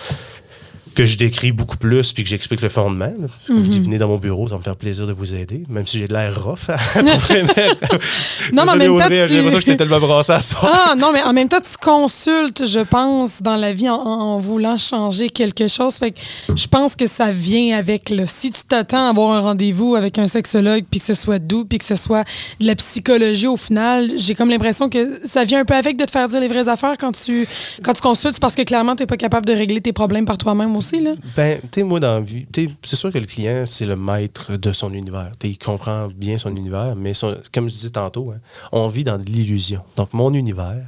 [0.94, 3.06] que je décris beaucoup plus puis que j'explique le fondement.
[3.06, 3.26] là.
[3.28, 5.34] Parce que Je dis, venez dans mon bureau, ça va me faire plaisir de vous
[5.34, 6.68] aider, même si j'ai de l'air rough.
[6.68, 6.78] à-
[8.52, 10.70] Non, mais en même temps, tu- J'ai l'impression que j'étais tellement brassé à soir.
[10.72, 14.38] Ah non, mais en même temps, tu consultes, je pense, dans la vie en, en
[14.38, 15.94] voulant changer quelque chose.
[15.96, 16.18] Fait que
[16.54, 18.24] je pense que ça vient avec le.
[18.26, 21.64] Si tu t'attends à avoir un rendez-vous avec un sexologue, puis que ce soit doux,
[21.64, 22.24] puis que ce soit
[22.60, 26.04] de la psychologie au final, j'ai comme l'impression que ça vient un peu avec de
[26.04, 27.46] te faire dire les vraies affaires quand tu,
[27.82, 30.38] quand tu consultes, parce que clairement, tu n'es pas capable de régler tes problèmes par
[30.38, 31.00] toi-même aussi.
[31.02, 31.14] Là.
[31.36, 32.46] Ben, tu sais, moi, dans vie,
[32.84, 35.32] c'est sûr que le client, c'est le maître de son univers.
[35.42, 38.40] Il comprend bien son univers, mais son- comme je disais tantôt, hein,
[38.72, 39.82] on vit dans de l'illusion.
[39.96, 40.86] Donc, mon univers,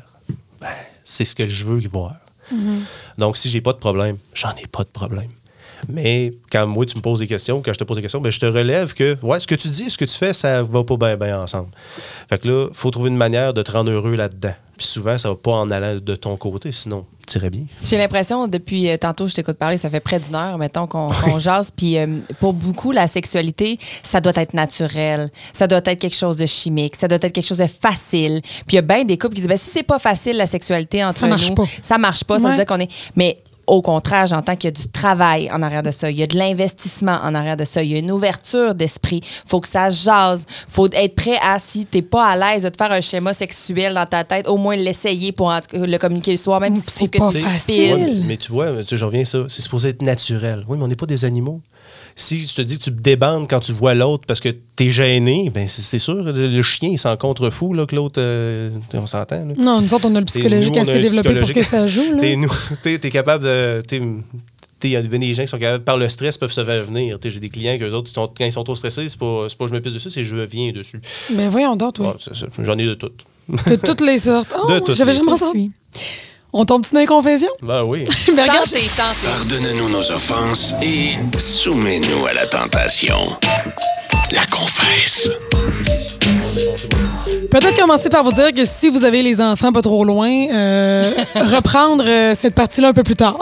[0.60, 0.68] ben,
[1.04, 2.14] c'est ce que je veux voir.
[3.18, 5.30] Donc, si j'ai pas de problème, j'en ai pas de problème.
[5.88, 8.30] Mais quand moi, tu me poses des questions, quand je te pose des questions, ben,
[8.30, 10.84] je te relève que, ouais, ce que tu dis, ce que tu fais, ça va
[10.84, 11.68] pas bien bien ensemble.
[12.28, 14.54] Fait que là, il faut trouver une manière de te rendre heureux là-dedans.
[14.76, 17.62] Puis souvent, ça va pas en allant de ton côté, sinon, tu irais bien.
[17.82, 21.08] J'ai l'impression, depuis euh, tantôt, je t'écoute parler, ça fait près d'une heure, mettons, qu'on
[21.08, 21.70] qu'on jase.
[21.74, 25.30] Puis euh, pour beaucoup, la sexualité, ça doit être naturel.
[25.54, 26.94] Ça doit être quelque chose de chimique.
[26.96, 28.42] Ça doit être quelque chose de facile.
[28.42, 30.46] Puis il y a bien des couples qui disent, ben, si c'est pas facile, la
[30.46, 31.64] sexualité entre Ça marche nous, pas.
[31.80, 32.38] ça marche pas.
[32.38, 32.90] Ça veut dire qu'on est.
[33.16, 36.10] Mais au contraire, j'entends qu'il y a du travail en arrière de ça.
[36.10, 37.82] Il y a de l'investissement en arrière de ça.
[37.82, 39.20] Il y a une ouverture d'esprit.
[39.44, 40.44] faut que ça jase.
[40.68, 43.94] faut être prêt à, si t'es pas à l'aise de te faire un schéma sexuel
[43.94, 47.18] dans ta tête, au moins l'essayer pour en le communiquer le soir, même si C'est
[47.18, 47.94] pas que facile.
[47.94, 50.64] Ouais, mais, mais tu vois, je reviens à ça, c'est supposé être naturel.
[50.68, 51.60] Oui, mais on n'est pas des animaux.
[52.18, 54.90] Si je te dis que tu te débandes quand tu vois l'autre parce que t'es
[54.90, 59.06] gêné, ben c'est sûr, le, le chien, il s'en contrefou là, que l'autre, euh, on
[59.06, 59.44] s'entend.
[59.58, 62.18] Non, nous autres, on a le psychologique nous, assez développé pour que ça joue.
[62.82, 63.82] T'es t'es capable de.
[63.86, 64.00] t'es-
[64.84, 67.18] Il y a des gens qui sont capables, par le stress, peuvent se faire venir.
[67.22, 69.66] J'ai des clients que eux autres, sont- quand ils sont trop stressés, c'est pas, pas
[69.66, 71.00] je me pisse dessus, c'est je viens dessus.
[71.34, 72.06] Mais voyons donc, oui.
[72.64, 73.24] J'en ai de toutes.
[73.48, 74.54] De toutes les sortes.
[74.58, 75.68] Oh, De toutes J'avais jamais entendu.
[76.58, 77.50] On tombe-tu dans les confessions?
[77.62, 78.04] Ben oui.
[78.34, 79.16] Mais regarde, Tente et tente.
[79.22, 83.18] Pardonne-nous nos offenses et soumets-nous à la tentation.
[84.30, 85.30] La confesse.
[87.50, 91.12] Peut-être commencer par vous dire que si vous avez les enfants pas trop loin, euh,
[91.36, 93.38] reprendre euh, cette partie-là un peu plus tard.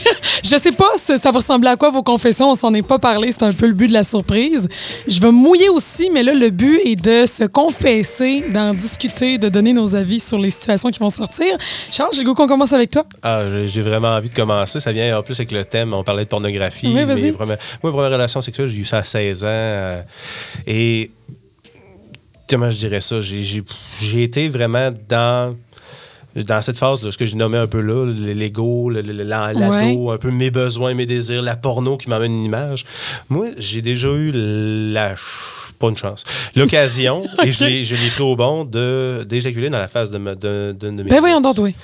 [0.44, 2.98] je sais pas si ça va ressembler à quoi vos confessions, on s'en est pas
[2.98, 4.68] parlé, c'est un peu le but de la surprise.
[5.06, 9.38] Je vais me mouiller aussi, mais là, le but est de se confesser, d'en discuter,
[9.38, 11.56] de donner nos avis sur les situations qui vont sortir.
[11.90, 13.04] Charles, j'ai le goût qu'on commence avec toi?
[13.22, 14.80] Ah, j'ai vraiment envie de commencer.
[14.80, 15.92] Ça vient en plus avec le thème.
[15.94, 16.90] On parlait de pornographie.
[16.94, 17.22] Oui, vas-y.
[17.22, 19.48] mes premières- moi, première relation sexuelle, j'ai eu ça à 16 ans.
[19.48, 20.02] euh,
[20.66, 21.10] et
[22.48, 23.20] comment je dirais ça?
[23.20, 23.62] J'ai-
[24.22, 25.56] été vraiment dans.
[26.36, 29.24] Dans cette phase, de ce que j'ai nommé un peu là, le- l'ego, le- le-
[29.24, 32.84] la- l'ado, un peu mes besoins, mes désirs, la porno qui m'amène une image.
[33.28, 34.30] Moi, j'ai déjà eu
[34.92, 35.14] la.
[35.80, 36.22] Pas une chance.
[36.54, 37.64] L'occasion, et je
[37.96, 41.18] l'ai pris au bon, d'éjaculer dans la phase de, ma- de, de, de mes Ben
[41.18, 41.74] voyons donc, oui.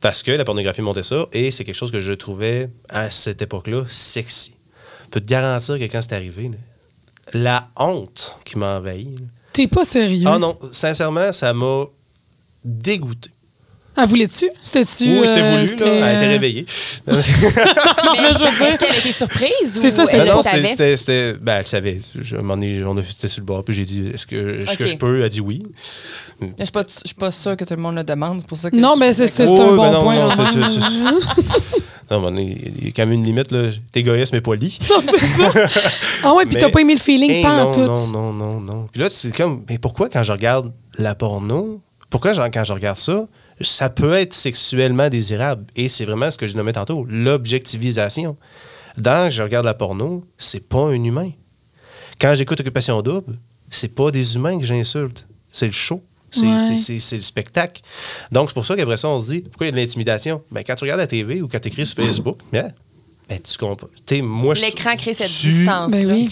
[0.00, 3.42] parce que la pornographie montait ça et c'est quelque chose que je trouvais à cette
[3.42, 4.52] époque-là sexy.
[5.06, 6.56] Je peux te garantir que quand c'est arrivé, là,
[7.32, 9.04] la honte qui m'a envahi.
[9.16, 9.26] là.
[9.56, 10.28] T'es pas sérieux?
[10.30, 11.84] Ah non, sincèrement, ça m'a
[12.62, 13.30] dégoûté.
[13.96, 14.50] Elle voulait-tu?
[14.60, 15.04] C'était-tu.
[15.04, 16.06] Oui, c'était euh, voulu, c'était, là.
[16.08, 16.66] Elle était euh, réveillée.
[17.06, 20.96] Mais mais je veux dire- est-ce qu'elle était surprise C'est ça, c'était elle non, savait?
[20.98, 21.32] c'était.
[21.40, 22.00] Ben, elle savait.
[22.14, 24.76] Je, moment donné, on a fait sur le bord, puis j'ai dit Est-ce que, est-ce
[24.76, 24.90] que Ok.
[24.90, 25.16] je peux?
[25.20, 25.62] Elle a dit oui.
[26.58, 28.58] Je suis pas, je suis pas sûre que tout le monde le demande, c'est pour
[28.58, 28.76] ça que.
[28.76, 30.36] Non, mais c'est c'est un bon non, point.
[32.10, 33.70] non, Non, donné, il y a quand même une limite, là.
[33.92, 34.78] T'es égoïste, mais poli.
[36.22, 37.80] Ah ouais, puis Mais- t'as pas aimé le feeling, Hey, pas en non, tout.
[38.12, 38.88] non, non, non, non.
[38.90, 42.98] Puis là, c'est comme, mais pourquoi quand je regarde la porno, pourquoi quand je regarde
[42.98, 43.26] ça,
[43.60, 45.66] ça peut être sexuellement désirable?
[45.76, 48.36] Et c'est vraiment ce que je nommais tantôt, l'objectivisation.
[48.98, 51.30] Dans je regarde la porno, c'est pas un humain.
[52.20, 53.38] Quand j'écoute Occupation Double,
[53.70, 55.26] c'est pas des humains que j'insulte.
[55.52, 56.02] C'est le show.
[56.30, 56.58] C'est Ouais.
[56.58, 57.80] c'est- c'est- c'est le spectacle.
[58.32, 60.42] Donc, c'est pour ça qu'après ça, on se dit, pourquoi il y a de l'intimidation?
[60.50, 62.72] Ben, quand tu regardes la TV ou quand tu écris sur Facebook, ben,
[63.28, 63.88] ben, tu comprends.
[64.22, 65.90] Moi, L'écran crée cette tu- distance.
[65.92, 66.30] Ben oui.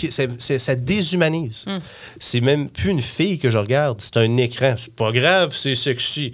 [0.59, 1.65] ça déshumanise.
[1.67, 1.79] Hmm.
[2.21, 4.75] C'est même plus une fille que je regarde, c'est un écran.
[4.79, 6.33] C'est pas grave, c'est sexy.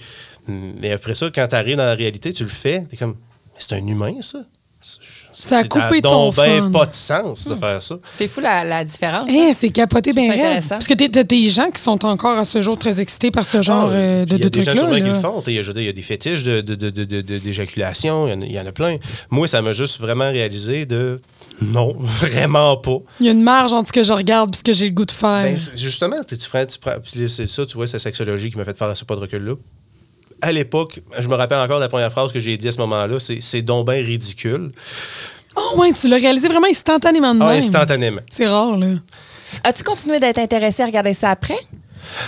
[0.48, 3.16] Mais après ça, quand tu arrives dans la réalité, tu le fais, t'es comme,
[3.58, 4.40] c'est un humain, ça?
[5.32, 6.70] Ça a C'est coupé ton ben fun.
[6.70, 7.50] pas de sens Hmm.
[7.50, 7.96] de faire ça.
[8.10, 9.28] C'est fou la, la différence.
[9.30, 10.40] Hein, c'est capoté bien C'est raide.
[10.40, 10.68] intéressant.
[10.70, 13.62] Parce que t'as des gens qui sont encore à ce jour très excités par ce
[13.62, 14.88] genre Ah, euh, puis de, Il y a de des gens trucs-là.
[14.90, 15.42] sûrement qui le font.
[15.46, 17.04] Il y, a- je veux dire, il y a des fétiches de- de- de- de-
[17.04, 18.96] de- de- d'éjaculation, il y en a- il y, en a plein.
[19.30, 21.20] Moi, ça m'a juste vraiment réalisé de
[21.62, 22.98] non, vraiment pas.
[23.20, 24.92] Il y a une marge entre ce que je regarde et ce que j'ai le
[24.94, 25.42] goût de faire.
[25.42, 28.76] Ben, justement, tu, tu tu c'est ça, tu vois, c'est la sexologie qui m'a fait
[28.76, 29.54] faire ce pas de recul-là.
[30.42, 32.78] À l'époque, je me rappelle encore de la première phrase que j'ai dit à ce
[32.78, 34.72] moment-là, c'est c'est donc bien ridicule.
[35.56, 37.58] oh ouais, tu l'as réalisé vraiment instantanément de Ah, même.
[37.58, 38.20] instantanément.
[38.30, 38.86] C'est rare, là.
[39.64, 41.58] As-tu continué d'être intéressé à regarder ça après?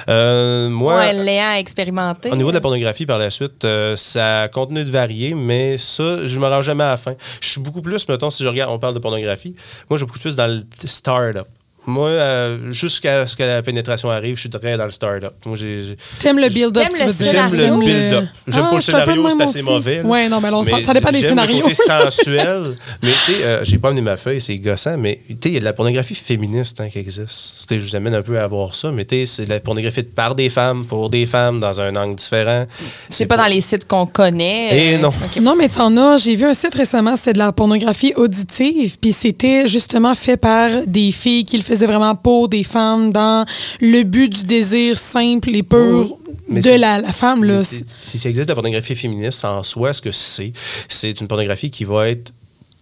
[0.09, 2.31] Euh, moi, Ouais, Léa a expérimenté?
[2.31, 5.79] au niveau de la pornographie par la suite, euh, ça a continué de varier, mais
[5.79, 7.15] ça, je me rends jamais à la fin.
[7.41, 9.55] Je suis beaucoup plus, mettons, si je regarde, on parle de pornographie,
[9.89, 11.49] moi, je suis beaucoup plus dans le start-up.
[11.85, 15.35] Moi, euh, jusqu'à ce que la pénétration arrive, je suis très dans le start-up.
[15.45, 15.83] Moi, j'ai.
[15.83, 17.33] j'ai- T'aimes le build-up, tu le veux dire?
[17.33, 18.25] J'aime le build-up.
[18.47, 19.69] J'aime Ah, pas le scénario, c'est assez aussi.
[19.69, 20.01] mauvais.
[20.03, 21.57] Ouais, non, mais on Mais ça dépend des j'aime scénarios.
[21.57, 22.77] le côté sensuel.
[23.03, 25.55] mais tu sais, euh, j'ai pas amené ma feuille, c'est gossant, mais tu sais, il
[25.55, 27.67] y a de la pornographie féministe hein, qui existe.
[27.67, 29.59] Tu je vous amène un peu à voir ça, mais tu sais, c'est de la
[29.59, 32.65] pornographie par des femmes, pour des femmes, dans un angle différent.
[33.11, 34.69] C'est pas dans les sites qu'on connaît.
[34.71, 35.09] Eh euh, non.
[35.09, 35.43] ok.
[35.43, 36.19] Non, mais t'en as.
[36.19, 40.71] J'ai vu un site récemment, c'était de la pornographie auditive, puis c'était justement fait par
[40.87, 43.47] des filles qui le faisaient vraiment pour des femmes dans
[43.81, 47.45] le but du désir simple et pur de la, la femme.
[47.45, 47.65] Là.
[47.65, 47.85] Si
[48.19, 50.53] ça existe de la pornographie féministe en soi, ce que c'est,
[50.89, 52.33] c'est une pornographie qui va être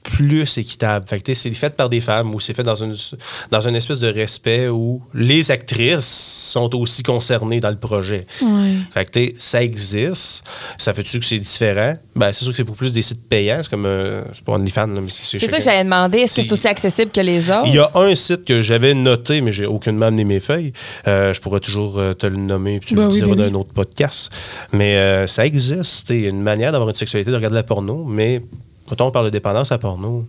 [0.03, 1.07] plus équitable.
[1.07, 2.95] Fait que, c'est fait par des femmes ou c'est fait dans une,
[3.51, 8.27] dans une espèce de respect où les actrices sont aussi concernées dans le projet.
[8.43, 8.73] Ouais.
[8.93, 10.45] Fait que, ça existe.
[10.79, 11.97] Ça fait-tu que c'est différent?
[12.17, 13.61] Ben, c'est sûr que c'est pour plus des sites payants.
[13.63, 16.19] C'est comme, euh, c'est pas OnlyFans, là, mais C'est ça que j'allais demander.
[16.19, 17.67] Est-ce que c'est aussi accessible que les autres?
[17.67, 20.73] Il y a un site que j'avais noté, mais j'ai aucunement amené mes feuilles.
[21.07, 23.37] Euh, je pourrais toujours euh, te le nommer, puis tu Ben le oui, diras ben
[23.37, 23.51] dans oui.
[23.51, 24.31] un autre podcast.
[24.73, 26.11] Mais euh, ça existe.
[26.11, 28.41] Il y a une manière d'avoir une sexualité, de regarder la porno, mais
[28.91, 30.27] quand on parle de dépendance à porno,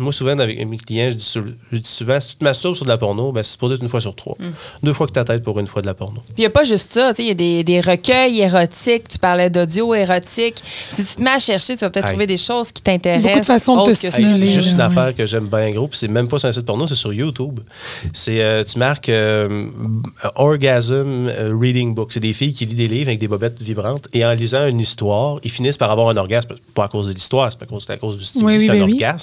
[0.00, 2.74] moi, souvent, avec mes clients, je dis, sou- je dis souvent, si tu te masturbes
[2.74, 4.36] sur de la porno, ben, c'est supposé être une fois sur trois.
[4.38, 4.44] Mm.
[4.82, 6.20] Deux fois que ta tête pour une fois de la porno.
[6.26, 7.10] Puis il n'y a pas juste ça.
[7.10, 9.08] tu sais, Il y a des, des recueils érotiques.
[9.08, 10.56] Tu parlais d'audio érotique.
[10.90, 13.24] Si tu te mets à chercher, tu vas peut-être trouver des choses qui t'intéressent.
[13.24, 14.46] Beaucoup de façons de te stimuler.
[14.46, 16.66] Hey, juste une affaire que j'aime bien gros, puis c'est même pas sur un site
[16.66, 17.60] porno, c'est sur YouTube.
[18.12, 19.66] C'est euh, tu marques euh,
[20.36, 22.12] Orgasm euh, Reading Book.
[22.12, 24.80] C'est des filles qui lisent des livres avec des bobettes vibrantes et en lisant une
[24.80, 26.54] histoire, ils finissent par avoir un orgasme.
[26.74, 28.62] Pas à cause de l'histoire, c'est pas à cause, à cause du style, Oui, oui,
[28.62, 28.92] c'est un oui.
[28.94, 29.13] orgasme.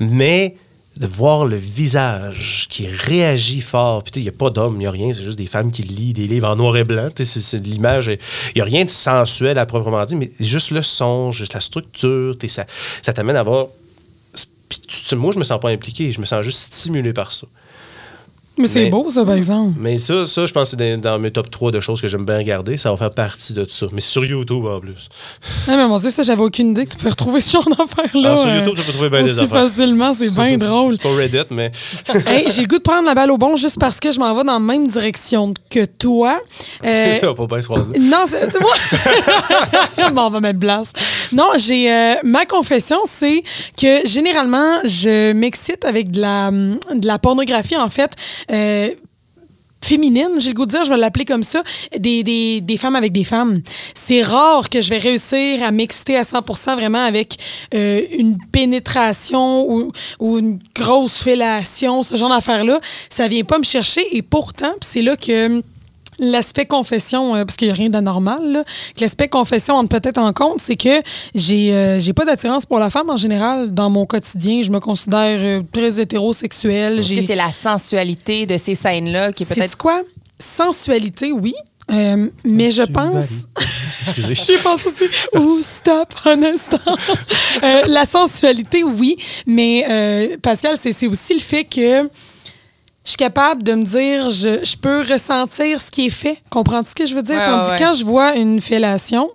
[0.00, 0.56] Mais
[0.98, 4.04] de voir le visage qui réagit fort.
[4.04, 5.12] Puis, il n'y a pas d'hommes, il n'y a rien.
[5.12, 7.08] C'est juste des femmes qui lisent des livres en noir et blanc.
[7.16, 8.08] C'est- l'image.
[8.08, 8.18] Il
[8.56, 12.34] n'y a rien de sensuel à proprement dit, mais juste le son, juste la structure.
[12.48, 12.66] Ça,
[13.00, 13.68] ça t'amène à voir.
[15.12, 16.12] Moi, je me sens pas impliqué.
[16.12, 17.46] Je me sens juste stimulé par ça.
[18.62, 19.72] Mais c'est beau, ça, par exemple.
[19.78, 22.08] Mais ça, ça je pense que c'est dans, dans mes top 3 de choses que
[22.08, 22.76] j'aime bien regarder.
[22.76, 23.86] Ça va faire partie de ça.
[23.92, 25.08] Mais sur YouTube en plus.
[25.66, 28.36] Ah, mais mon Dieu, ça, j'avais aucune idée que tu pouvais retrouver ce genre d'affaires-là.
[28.36, 29.68] Sur euh, YouTube, tu peux trouver bien des affaires.
[29.68, 30.92] facilement, c'est bien drôle.
[30.92, 31.70] C'est pas Reddit, mais.
[32.26, 34.34] Hey, j'ai le goût de prendre la balle au bon juste parce que je m'en
[34.34, 36.38] vais dans la même direction que toi.
[36.84, 37.90] Euh, ça va pas bien se croiser.
[37.98, 38.52] non, c'est
[40.12, 40.92] bon, on va mettre place.
[41.32, 43.42] Non, j'ai euh, ma confession, c'est
[43.76, 48.12] que généralement, je m'excite avec de la, de la pornographie, en fait.
[48.52, 48.90] Euh,
[49.84, 51.62] féminine, j'ai le goût de dire, je vais l'appeler comme ça,
[51.98, 53.62] des, des, des femmes avec des femmes.
[53.94, 57.36] C'est rare que je vais réussir à m'exciter à 100% vraiment avec
[57.74, 62.80] euh, une pénétration ou, ou une grosse fellation, ce genre d'affaires-là.
[63.10, 65.62] Ça vient pas me chercher et pourtant, c'est là que
[66.18, 68.64] L'aspect confession, euh, parce qu'il n'y a rien d'anormal,
[69.00, 71.02] l'aspect confession entre peut-être en compte, c'est que
[71.34, 74.62] j'ai euh, j'ai pas d'attirance pour la femme en général dans mon quotidien.
[74.62, 76.98] Je me considère euh, très hétérosexuelle.
[76.98, 79.76] Est-ce que c'est la sensualité de ces scènes-là qui est c'est peut-être.
[79.76, 80.02] quoi?
[80.38, 81.54] Sensualité, oui.
[81.90, 83.46] Euh, mais je pense.
[84.08, 84.34] Excusez.
[84.34, 85.04] J'y pense aussi.
[85.34, 86.78] Ouh, stop un instant.
[87.62, 92.08] Euh, la sensualité, oui, mais euh, Pascal, c'est c'est aussi le fait que
[93.04, 96.38] je suis capable de me dire, je, je peux ressentir ce qui est fait.
[96.50, 97.36] Comprends-tu ce que je veux dire?
[97.36, 99.30] Ouais, Tandis ouais, quand je vois une fellation,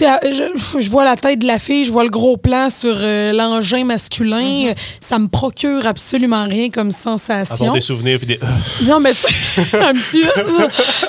[0.00, 3.32] je, je vois la tête de la fille, je vois le gros plan sur euh,
[3.32, 4.68] l'engin masculin.
[4.68, 7.72] Euh, Ça me procure absolument rien comme sensation.
[7.72, 8.40] des souvenirs puis des.
[8.86, 9.10] Non, mais
[9.72, 10.22] un petit.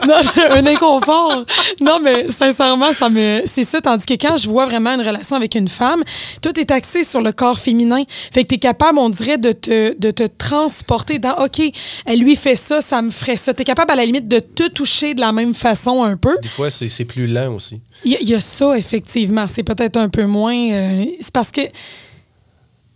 [0.07, 1.45] non, mais un inconfort.
[1.79, 3.41] Non, mais sincèrement, ça me.
[3.45, 3.81] C'est ça.
[3.81, 6.03] Tandis que quand je vois vraiment une relation avec une femme,
[6.41, 8.03] tout est axé sur le corps féminin.
[8.33, 11.61] Fait que tu es capable, on dirait, de te, de te transporter dans OK,
[12.05, 13.53] elle lui fait ça, ça me ferait ça.
[13.53, 16.35] Tu es capable, à la limite, de te toucher de la même façon un peu.
[16.41, 17.79] Des fois, c'est plus lent aussi.
[18.03, 19.45] Il y, a- il y a ça, effectivement.
[19.47, 20.55] C'est peut-être un peu moins.
[20.71, 21.61] euh, c'est parce que.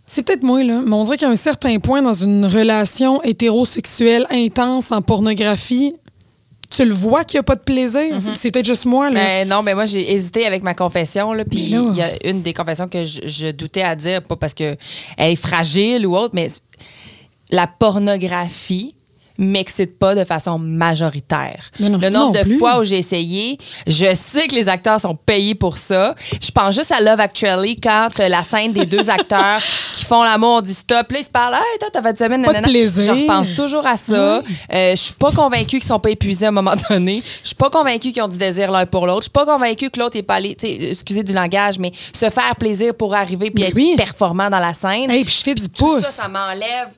[0.08, 4.24] C'est peut-être moi, là, mais on dirait qu'à un certain point dans une relation hétérosexuelle
[4.30, 5.94] intense en pornographie,
[6.70, 8.02] tu le vois qu'il n'y a pas de plaisir?
[8.36, 9.14] C'est peut-être juste moi, là.
[9.14, 11.32] Ben, non, mais moi, j'ai hésité avec ma confession.
[11.32, 11.58] Là, puis
[11.90, 14.76] il y a une des confessions que je, je doutais à dire, pas parce qu'elle
[15.18, 16.48] est fragile ou autre, mais
[17.50, 18.94] la pornographie
[19.38, 21.70] m'excite pas de façon majoritaire.
[21.80, 22.58] Non, le nombre de plus.
[22.58, 26.14] fois où j'ai essayé, je sais que les acteurs sont payés pour ça.
[26.42, 29.60] Je pense juste à Love Actually quand euh, la scène des deux acteurs
[29.94, 32.16] qui font l'amour, on dit stop, là ils se parlent, hey, toi t'as fait une
[32.16, 32.68] semaine, Pas de nanana.
[32.68, 33.02] plaisir.
[33.14, 34.12] Je repense toujours à ça.
[34.12, 34.42] Euh,
[34.90, 37.22] je suis pas convaincue qu'ils sont pas épuisés à un moment donné.
[37.42, 39.20] Je suis pas convaincue qu'ils ont du désir l'un pour l'autre.
[39.22, 42.56] Je suis pas convaincue que l'autre est pas allé, excusez du langage, mais se faire
[42.58, 43.94] plaisir pour arriver puis être oui.
[43.96, 45.10] performant dans la scène.
[45.10, 46.02] Hey, puis je fais du Tout pouce.
[46.02, 46.88] ça, ça m'enlève.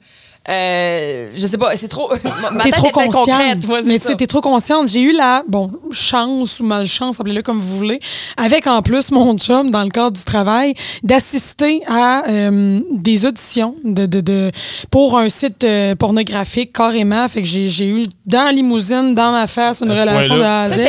[0.48, 2.10] Euh, je sais pas, c'est trop.
[2.52, 3.12] Ma T'es trop consciente.
[3.14, 4.88] concrète, moi, c'est mais tu t'es trop consciente.
[4.88, 8.00] J'ai eu la, bon, chance ou malchance, appelez-le comme vous voulez,
[8.36, 13.74] avec en plus mon chum, dans le cadre du travail, d'assister à euh, des auditions
[13.84, 14.50] de, de, de-
[14.90, 17.28] pour un site euh, pornographique carrément.
[17.28, 20.42] Fait que j'ai j'ai eu dans la limousine, dans ma face, une relation de.
[20.42, 20.80] A à Z.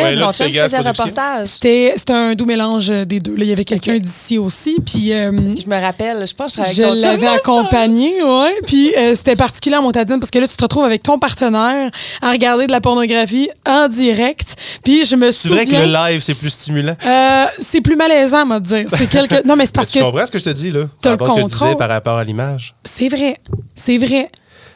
[1.46, 3.36] c'était un doux mélange des deux.
[3.36, 3.44] là.
[3.44, 4.78] Il y avait quelqu'un d'ici aussi.
[4.86, 5.12] Puis.
[5.14, 8.56] euh, Je me rappelle, je pense que je l'avais accompagné, ouais.
[8.66, 11.90] Puis euh, c'était particulier à Montadine parce que là, tu te retrouves avec ton partenaire
[12.22, 14.56] à regarder de la pornographie en direct.
[14.84, 15.82] Puis je me C'est vrai souviens.
[15.82, 16.96] que le live, c'est plus stimulant.
[17.06, 18.86] Euh, c'est plus malaisant, moi, de dire.
[18.90, 19.46] C'est quelque...
[19.48, 20.82] Non, mais c'est Mais parce tu que comprends ce que je te dis, là?
[21.02, 21.68] t'as le à ce que je contrôle.
[21.70, 22.76] disais par rapport à l'image.
[22.84, 23.38] c'est vrai.
[23.76, 24.32] C'est vrai.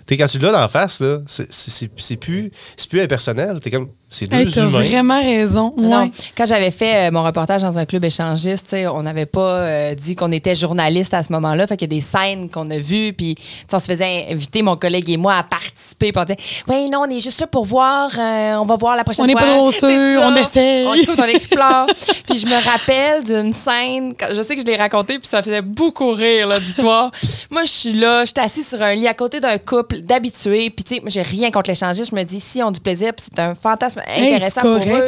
[0.05, 3.59] T'sais, quand tu l'as d'en face, là, c'est- plus, c'est plus impersonnel.
[3.61, 4.67] T'es comme, c'est deux Hey, humains.
[4.79, 5.73] vraiment raison.
[5.77, 9.95] Non, quand j'avais fait euh, mon reportage dans un club échangiste, on n'avait pas euh,
[9.95, 11.67] dit qu'on était journaliste à ce moment-là.
[11.67, 13.35] Fait qu'il y a des scènes qu'on a vues, puis
[13.71, 16.11] on se faisait inviter, mon collègue et moi, à participer.
[16.11, 16.37] Puis on disait,
[16.67, 19.27] oui, non, on est juste là pour voir, euh, on va voir la prochaine On
[19.27, 19.41] n'est fois.
[19.41, 20.85] pas trop sûr, on essaye.
[20.85, 21.87] On écoute, on explore.
[22.29, 25.41] puis je me rappelle d'une scène, quand- je sais que je l'ai racontée, puis ça
[25.41, 27.11] faisait beaucoup rire, l'auditoire.
[27.49, 30.69] moi, je suis là, je suis assise sur un lit à côté d'un couple d'habitués,
[30.69, 32.11] puis tu sais, moi, j'ai rien contre l'échangiste.
[32.11, 35.07] Je me dis, si on a du plaisir, puis c'est un fantasme intéressant pour eux.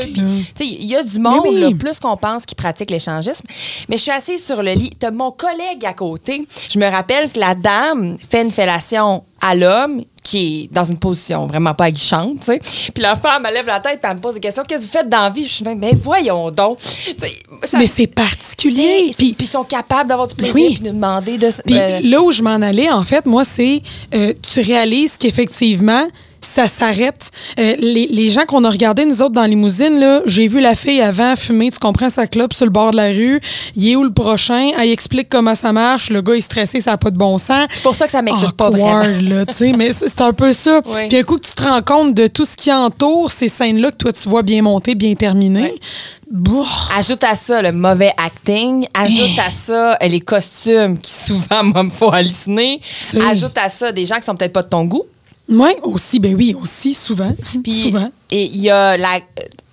[0.60, 1.60] il y a du monde, oui.
[1.60, 3.46] là, plus qu'on pense, qui pratique l'échangisme.
[3.90, 4.92] Mais je suis assise sur le lit.
[5.14, 6.48] Mon collègue à côté.
[6.70, 10.98] Je me rappelle que la dame fait une fellation à l'homme qui est dans une
[10.98, 12.60] position vraiment pas aguichante, tu sais.
[12.94, 14.64] Puis la femme, elle lève la tête elle me pose des questions.
[14.68, 15.44] Qu'est-ce que vous faites dans la vie?
[15.46, 16.80] Je suis même, mais voyons donc.
[17.64, 19.12] Ça- Mais c'est particulier.
[19.16, 20.80] Puis Puis ils sont capables d'avoir du plaisir Oui.
[20.82, 21.50] de demander de...
[21.66, 23.82] Puis euh, là où je m'en allais, en fait, moi, c'est
[24.16, 26.08] euh, tu réalises qu'effectivement,
[26.46, 27.32] ça s'arrête.
[27.60, 30.76] Euh, les, les gens qu'on a regardés, nous autres, dans limousine, là, j'ai vu la
[30.76, 33.42] fille avant fumer, tu comprends, sa clope sur le bord de la rue.
[33.76, 34.72] Il est où le prochain?
[34.78, 36.10] Elle explique comment ça marche.
[36.10, 37.68] Le gars est stressé, ça n'a pas de bon sens.
[37.74, 39.00] c'est pour ça que ça m'excite pas vraiment.
[39.00, 40.82] Là, tu sais, mais c'est un peu ça.
[40.86, 41.08] Oui.
[41.10, 43.92] Puis un coup que tu te rends compte de tout ce qui entoure ces scènes-là
[43.92, 45.74] que toi, tu vois bien montées, bien terminées.
[45.74, 45.80] Oui.
[46.98, 48.88] Ajoute à ça le mauvais acting.
[48.94, 52.82] Ajoute à ça euh, les costumes qui souvent me font halluciner.
[53.30, 55.04] Ajoute à ça des gens qui sont peut-être pas de ton goût.
[55.48, 57.34] Oui, aussi, ben oui, aussi, souvent.
[57.64, 58.10] Puis souvent.
[58.32, 59.20] et il y a la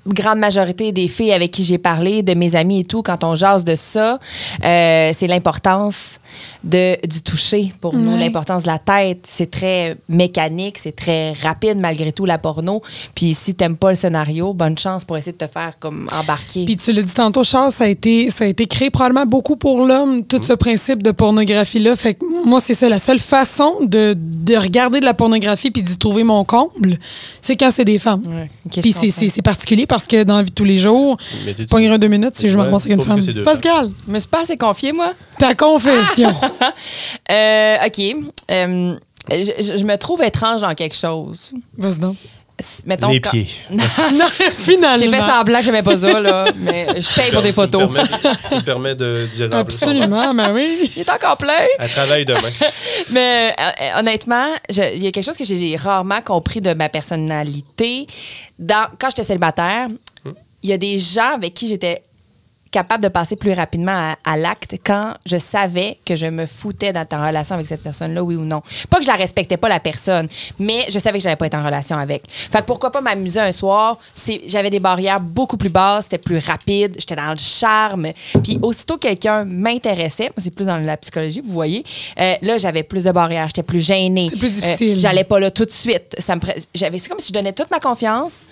[0.06, 3.34] grande majorité des filles avec qui j'ai parlé, de mes amis et tout, quand on
[3.34, 4.18] jase de ça,
[4.64, 6.18] euh, c'est l'importance
[6.64, 9.26] de, du toucher pour nous, l'importance de la tête.
[9.28, 12.82] C'est très mécanique, c'est très rapide malgré tout la porno.
[13.14, 16.64] Puis si t'aimes pas le scénario, bonne chance pour essayer de te faire comme embarquer.
[16.64, 19.56] Puis tu l'as dit tantôt, Charles, ça a été, ça a été créé probablement beaucoup
[19.56, 21.96] pour l'homme, tout ce principe de pornographie-là.
[21.96, 25.82] Fait que moi, c'est ça, la seule façon de, de regarder de la pornographie puis
[25.82, 26.98] d'y trouver mon comble,
[27.40, 28.48] c'est quand c'est des femmes.
[28.70, 31.88] Puis c'est particulier parce que dans la vie de tous les jours, Mais t'es- pogner
[31.88, 33.20] un deux minutes si je me ramasse avec une femme.
[33.44, 35.12] Pascal, Je me suis pas assez confiée, moi.
[35.38, 36.34] ta confession.
[37.30, 38.00] Euh, OK.
[38.50, 38.94] Euh,
[39.30, 41.50] je, je- je me trouve étrange dans quelque chose.
[41.76, 42.16] Vas-y donc.
[42.86, 43.08] Mettons.
[43.10, 43.48] Les quand- pieds.
[43.70, 43.84] Non,
[44.52, 44.96] finalement.
[45.04, 47.64] J'ai fait semblant que j'aimais pas ça, là, mais je paye pour des Tu me
[47.66, 47.82] photos.
[47.82, 48.08] permets-
[48.50, 49.48] Tu me permets de dire.
[49.54, 50.90] Absolument, ben oui.
[50.96, 51.52] Il est encore plein.
[51.78, 52.40] Elle travaille demain.
[53.10, 58.06] Mais euh, honnêtement, il y a quelque chose que j'ai rarement compris de ma personnalité.
[58.58, 59.88] Dans, quand j'étais célibataire,
[60.62, 62.02] il y a des gens avec qui j'étais
[62.72, 66.92] capable de passer plus rapidement à, à l'acte quand je savais que je me foutais
[66.92, 68.62] d'être en relation avec cette personne-là, oui ou non.
[68.90, 71.54] Pas que je la respectais pas, la personne, mais je savais que j'allais pas être
[71.54, 72.24] en relation avec.
[72.28, 73.98] Fait que pourquoi pas m'amuser un soir?
[74.46, 78.08] J'avais des barrières beaucoup plus basses, c'était plus rapide, j'étais dans le charme.
[78.42, 81.84] Puis aussitôt que quelqu'un m'intéressait, moi c'est plus dans la psychologie, vous voyez,
[82.18, 84.28] euh, là j'avais plus de barrières, j'étais plus gênée.
[84.30, 84.96] C'est plus difficile.
[84.96, 86.16] Euh, j'allais pas là tout de suite.
[86.18, 86.40] Ça me
[86.74, 88.46] j'avais, c'est comme si je donnais toute ma confiance,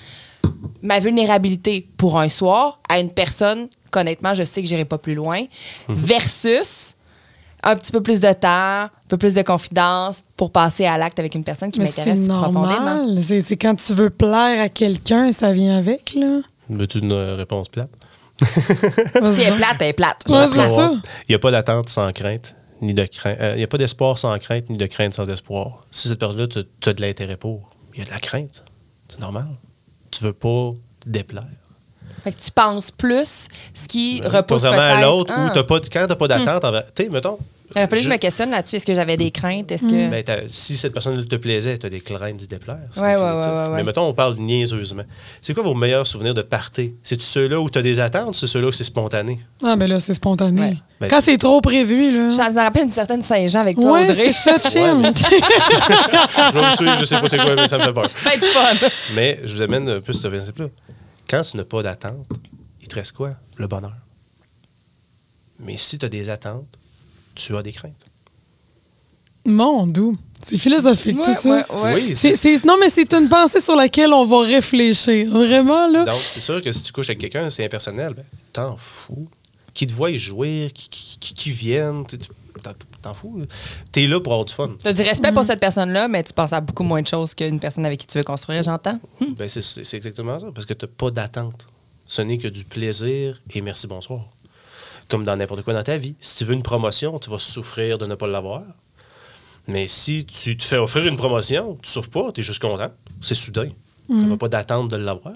[0.83, 5.15] ma vulnérabilité pour un soir à une personne qu'honnêtement, je sais que j'irai pas plus
[5.15, 5.45] loin,
[5.89, 6.97] versus
[7.63, 11.19] un petit peu plus de temps, un peu plus de confidence pour passer à l'acte
[11.19, 12.97] avec une personne qui m'intéresse profondément.
[12.97, 13.19] normal.
[13.23, 16.41] C'est c'est quand tu veux plaire à quelqu'un, ça vient avec, là.
[16.71, 17.91] Veux-tu une euh, réponse plate?
[18.41, 20.23] Si elle est plate, elle est plate.
[20.29, 20.93] Ouais, ça.
[21.29, 23.37] Il n'y a pas d'attente sans crainte, ni de crainte.
[23.53, 25.81] Il n'y a pas d'espoir sans crainte, ni de crainte sans espoir.
[25.91, 28.65] Si cette personne-là, tu as de l'intérêt pour, il y a de la crainte.
[29.11, 29.49] C'est normal.
[30.11, 30.73] Tu veux pas
[31.07, 31.45] déplaire.
[32.25, 34.97] Fait que tu penses plus ce qui repose Contrairement peut-être...
[34.99, 35.47] à l'autre, Ah.
[35.47, 37.39] où t'as pas quand tu pas d'attente, envers- tu sais, mettons.
[37.77, 38.77] Il que je me questionne là-dessus.
[38.77, 39.71] Est-ce que j'avais des craintes?
[39.71, 40.11] Est-ce que...
[40.11, 42.81] ben, t'as- si cette personne te plaisait, tu as des craintes d'y déplaire.
[42.97, 43.77] Ouais, ouais, ouais, ouais, ouais.
[43.77, 45.05] Mais mettons, on parle niaiseusement.
[45.41, 46.95] C'est quoi vos meilleurs souvenirs de party?
[47.03, 49.39] C'est-tu ceux-là où tu as des attentes ou c'est ceux-là où c'est spontané?
[49.63, 50.61] Ah, ben là, c'est spontané.
[50.61, 50.73] Ouais.
[51.01, 52.31] Ben, Quand c'est trop prévu, là.
[52.33, 54.33] Ça me rappelle une certaine Saint-Jean avec toi, Ouais, Audrey.
[54.33, 55.03] c'est ça, Chim.
[55.03, 55.13] Ouais,
[56.73, 58.05] Je suivre, je sais pas c'est quoi, mais ça me fait peur.
[58.35, 58.89] Être fun.
[59.15, 60.67] Mais je vous amène un peu ce principe-là.
[61.29, 62.27] Quand tu n'as pas d'attente,
[62.83, 63.31] il te reste quoi?
[63.57, 63.95] Le bonheur.
[65.61, 66.79] Mais si tu as des attentes,
[67.35, 68.05] tu as des craintes.
[69.47, 70.17] Mon doux.
[70.43, 71.51] C'est philosophique, Ouais, tout ça.
[71.71, 71.95] ouais, ouais.
[71.95, 75.31] Oui, C'est- c'est- non, mais c'est une pensée sur laquelle on va réfléchir.
[75.31, 76.05] Vraiment, là.
[76.05, 79.29] Donc, c'est sûr que si tu couches avec quelqu'un, c'est impersonnel, ben, t'en fous.
[79.75, 82.05] Qui te voit jouer, qui, qui, qui, qui viennent,
[82.63, 82.73] t'en
[83.03, 83.43] t'en fous.
[83.93, 84.71] T'es là pour avoir du fun.
[84.81, 87.35] Tu as du respect pour cette personne-là, mais tu penses à beaucoup moins de choses
[87.35, 88.99] qu'une personne avec qui tu veux construire, j'entends.
[89.39, 91.67] Ben, c'est- c'est c'est exactement ça, parce que t'as pas d'attente.
[92.07, 94.27] Ce n'est que du plaisir et merci, bonsoir.
[95.11, 96.15] Comme dans n'importe quoi dans ta vie.
[96.21, 98.63] Si tu veux une promotion, tu vas souffrir de ne pas l'avoir.
[99.67, 102.91] Mais si tu te fais offrir une promotion, tu souffres pas, tu es juste content.
[103.21, 103.71] C'est soudain.
[104.09, 105.35] Tu n'as pas d'attente de l'avoir.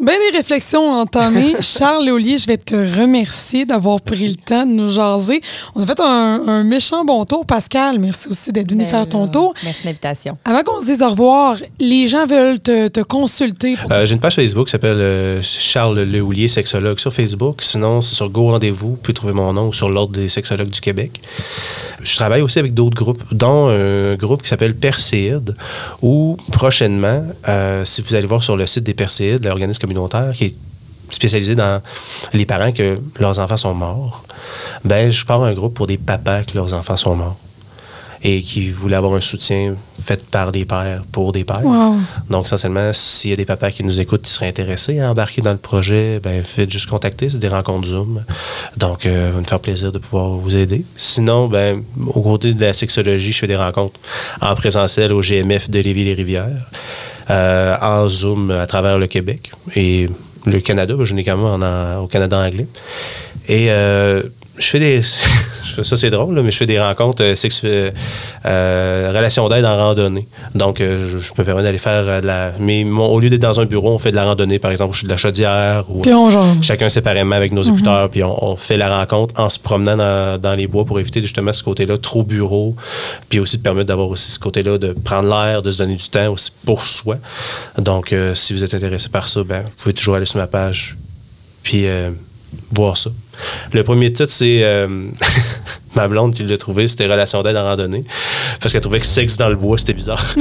[0.00, 1.54] Ben des réflexions entamées.
[1.60, 5.40] Charles Léolier, je vais te remercier d'avoir pris le temps de nous jaser.
[5.76, 7.46] On a fait un, un méchant bon tour.
[7.46, 9.54] Pascal, merci aussi d'être venu Ben faire ton là, tour.
[9.62, 10.36] Merci de l'invitation.
[10.44, 13.76] Avant qu'on se dise au revoir, les gens veulent te, te consulter.
[13.76, 17.62] pour- Euh, J'ai une page Facebook qui s'appelle euh, Charles Lehoulier, sexologue sur Facebook.
[17.62, 18.90] Sinon, c'est sur Go Rendez-vous.
[18.90, 21.20] Vous pouvez trouver mon nom sur l'Ordre des sexologues du Québec.
[22.02, 25.54] Je travaille aussi avec d'autres groupes, dont un groupe qui s'appelle Perséide,
[26.02, 30.44] où prochainement, euh, si vous allez voir sur le site des Perséides, l'organisme communautaire qui
[30.46, 30.56] est
[31.10, 31.82] spécialisé dans
[32.32, 34.22] les parents que leurs enfants sont morts,
[34.84, 37.36] ben je pars un groupe pour des papas que leurs enfants sont morts
[38.26, 41.62] et qui voulaient avoir un soutien fait par des pères pour des pères.
[41.62, 41.96] Wow.
[42.30, 45.42] Donc, essentiellement, s'il y a des papas qui nous écoutent qui seraient intéressés à embarquer
[45.42, 48.24] dans le projet, ben faites juste contacter, c'est des rencontres Zoom.
[48.78, 50.86] Donc, euh, ça va me faire plaisir de pouvoir vous aider.
[50.96, 51.82] Sinon, ben,
[52.14, 54.00] au côté de la sexologie, je fais des rencontres
[54.40, 56.66] en présentiel au GMF de Lévis-les-Rivières,
[57.30, 60.08] euh, en Zoom à travers le Québec et
[60.46, 60.94] le Canada.
[61.02, 62.66] Je n'ai quand même au Canada anglais.
[63.48, 64.22] Et euh,
[64.58, 65.00] je fais des.
[65.82, 67.90] ça, c'est drôle, là, mais je fais des rencontres euh, sexu- euh,
[68.46, 70.28] euh, relations d'aide en randonnée.
[70.54, 72.52] Donc, je, je me permets d'aller faire de la.
[72.60, 74.92] Mais mon- au lieu d'être dans un bureau, on fait de la randonnée, par exemple,
[74.92, 78.44] je suis de la chaudière ou Puis on chacun séparément avec nos écouteurs, puis on,
[78.44, 81.62] on fait la rencontre en se promenant dans, dans les bois pour éviter justement ce
[81.62, 82.76] côté-là trop bureau,
[83.28, 86.08] puis aussi de permettre d'avoir aussi ce côté-là de prendre l'air, de se donner du
[86.08, 87.16] temps aussi pour soi.
[87.78, 90.46] Donc, euh, si vous êtes intéressé par ça, ben, vous pouvez toujours aller sur ma
[90.46, 90.96] page,
[91.62, 92.10] puis euh,
[92.72, 93.10] voir ça.
[93.72, 94.88] Le premier titre, c'est euh,
[95.94, 98.04] ma blonde qui l'a trouvé, c'était Relation d'aide en randonnée,
[98.60, 100.24] parce qu'elle trouvait que sexe dans le bois, c'était bizarre.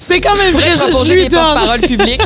[0.00, 1.40] C'est quand même vrai, je, lui donne.
[1.40, 2.20] porte-paroles publiques.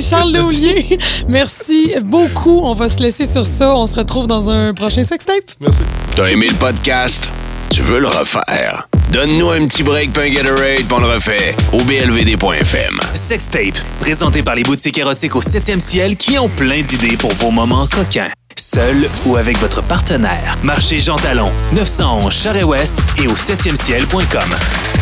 [0.00, 2.60] Charles Léolier, merci beaucoup.
[2.64, 3.74] On va se laisser sur ça.
[3.74, 5.44] On se retrouve dans un prochain sextape.
[5.60, 5.82] Merci.
[6.16, 7.30] T'as aimé le podcast?
[7.68, 8.88] Tu veux le refaire?
[9.14, 10.44] Donne-nous un petit break puis un
[10.92, 12.98] on le refait au blvd.fm.
[13.14, 17.52] Sextape, présenté par les boutiques érotiques au 7e ciel qui ont plein d'idées pour vos
[17.52, 18.30] moments coquins.
[18.56, 20.56] Seul ou avec votre partenaire.
[20.64, 24.93] Marché Jean Talon, 911 Charest-Ouest et au 7e ciel.com.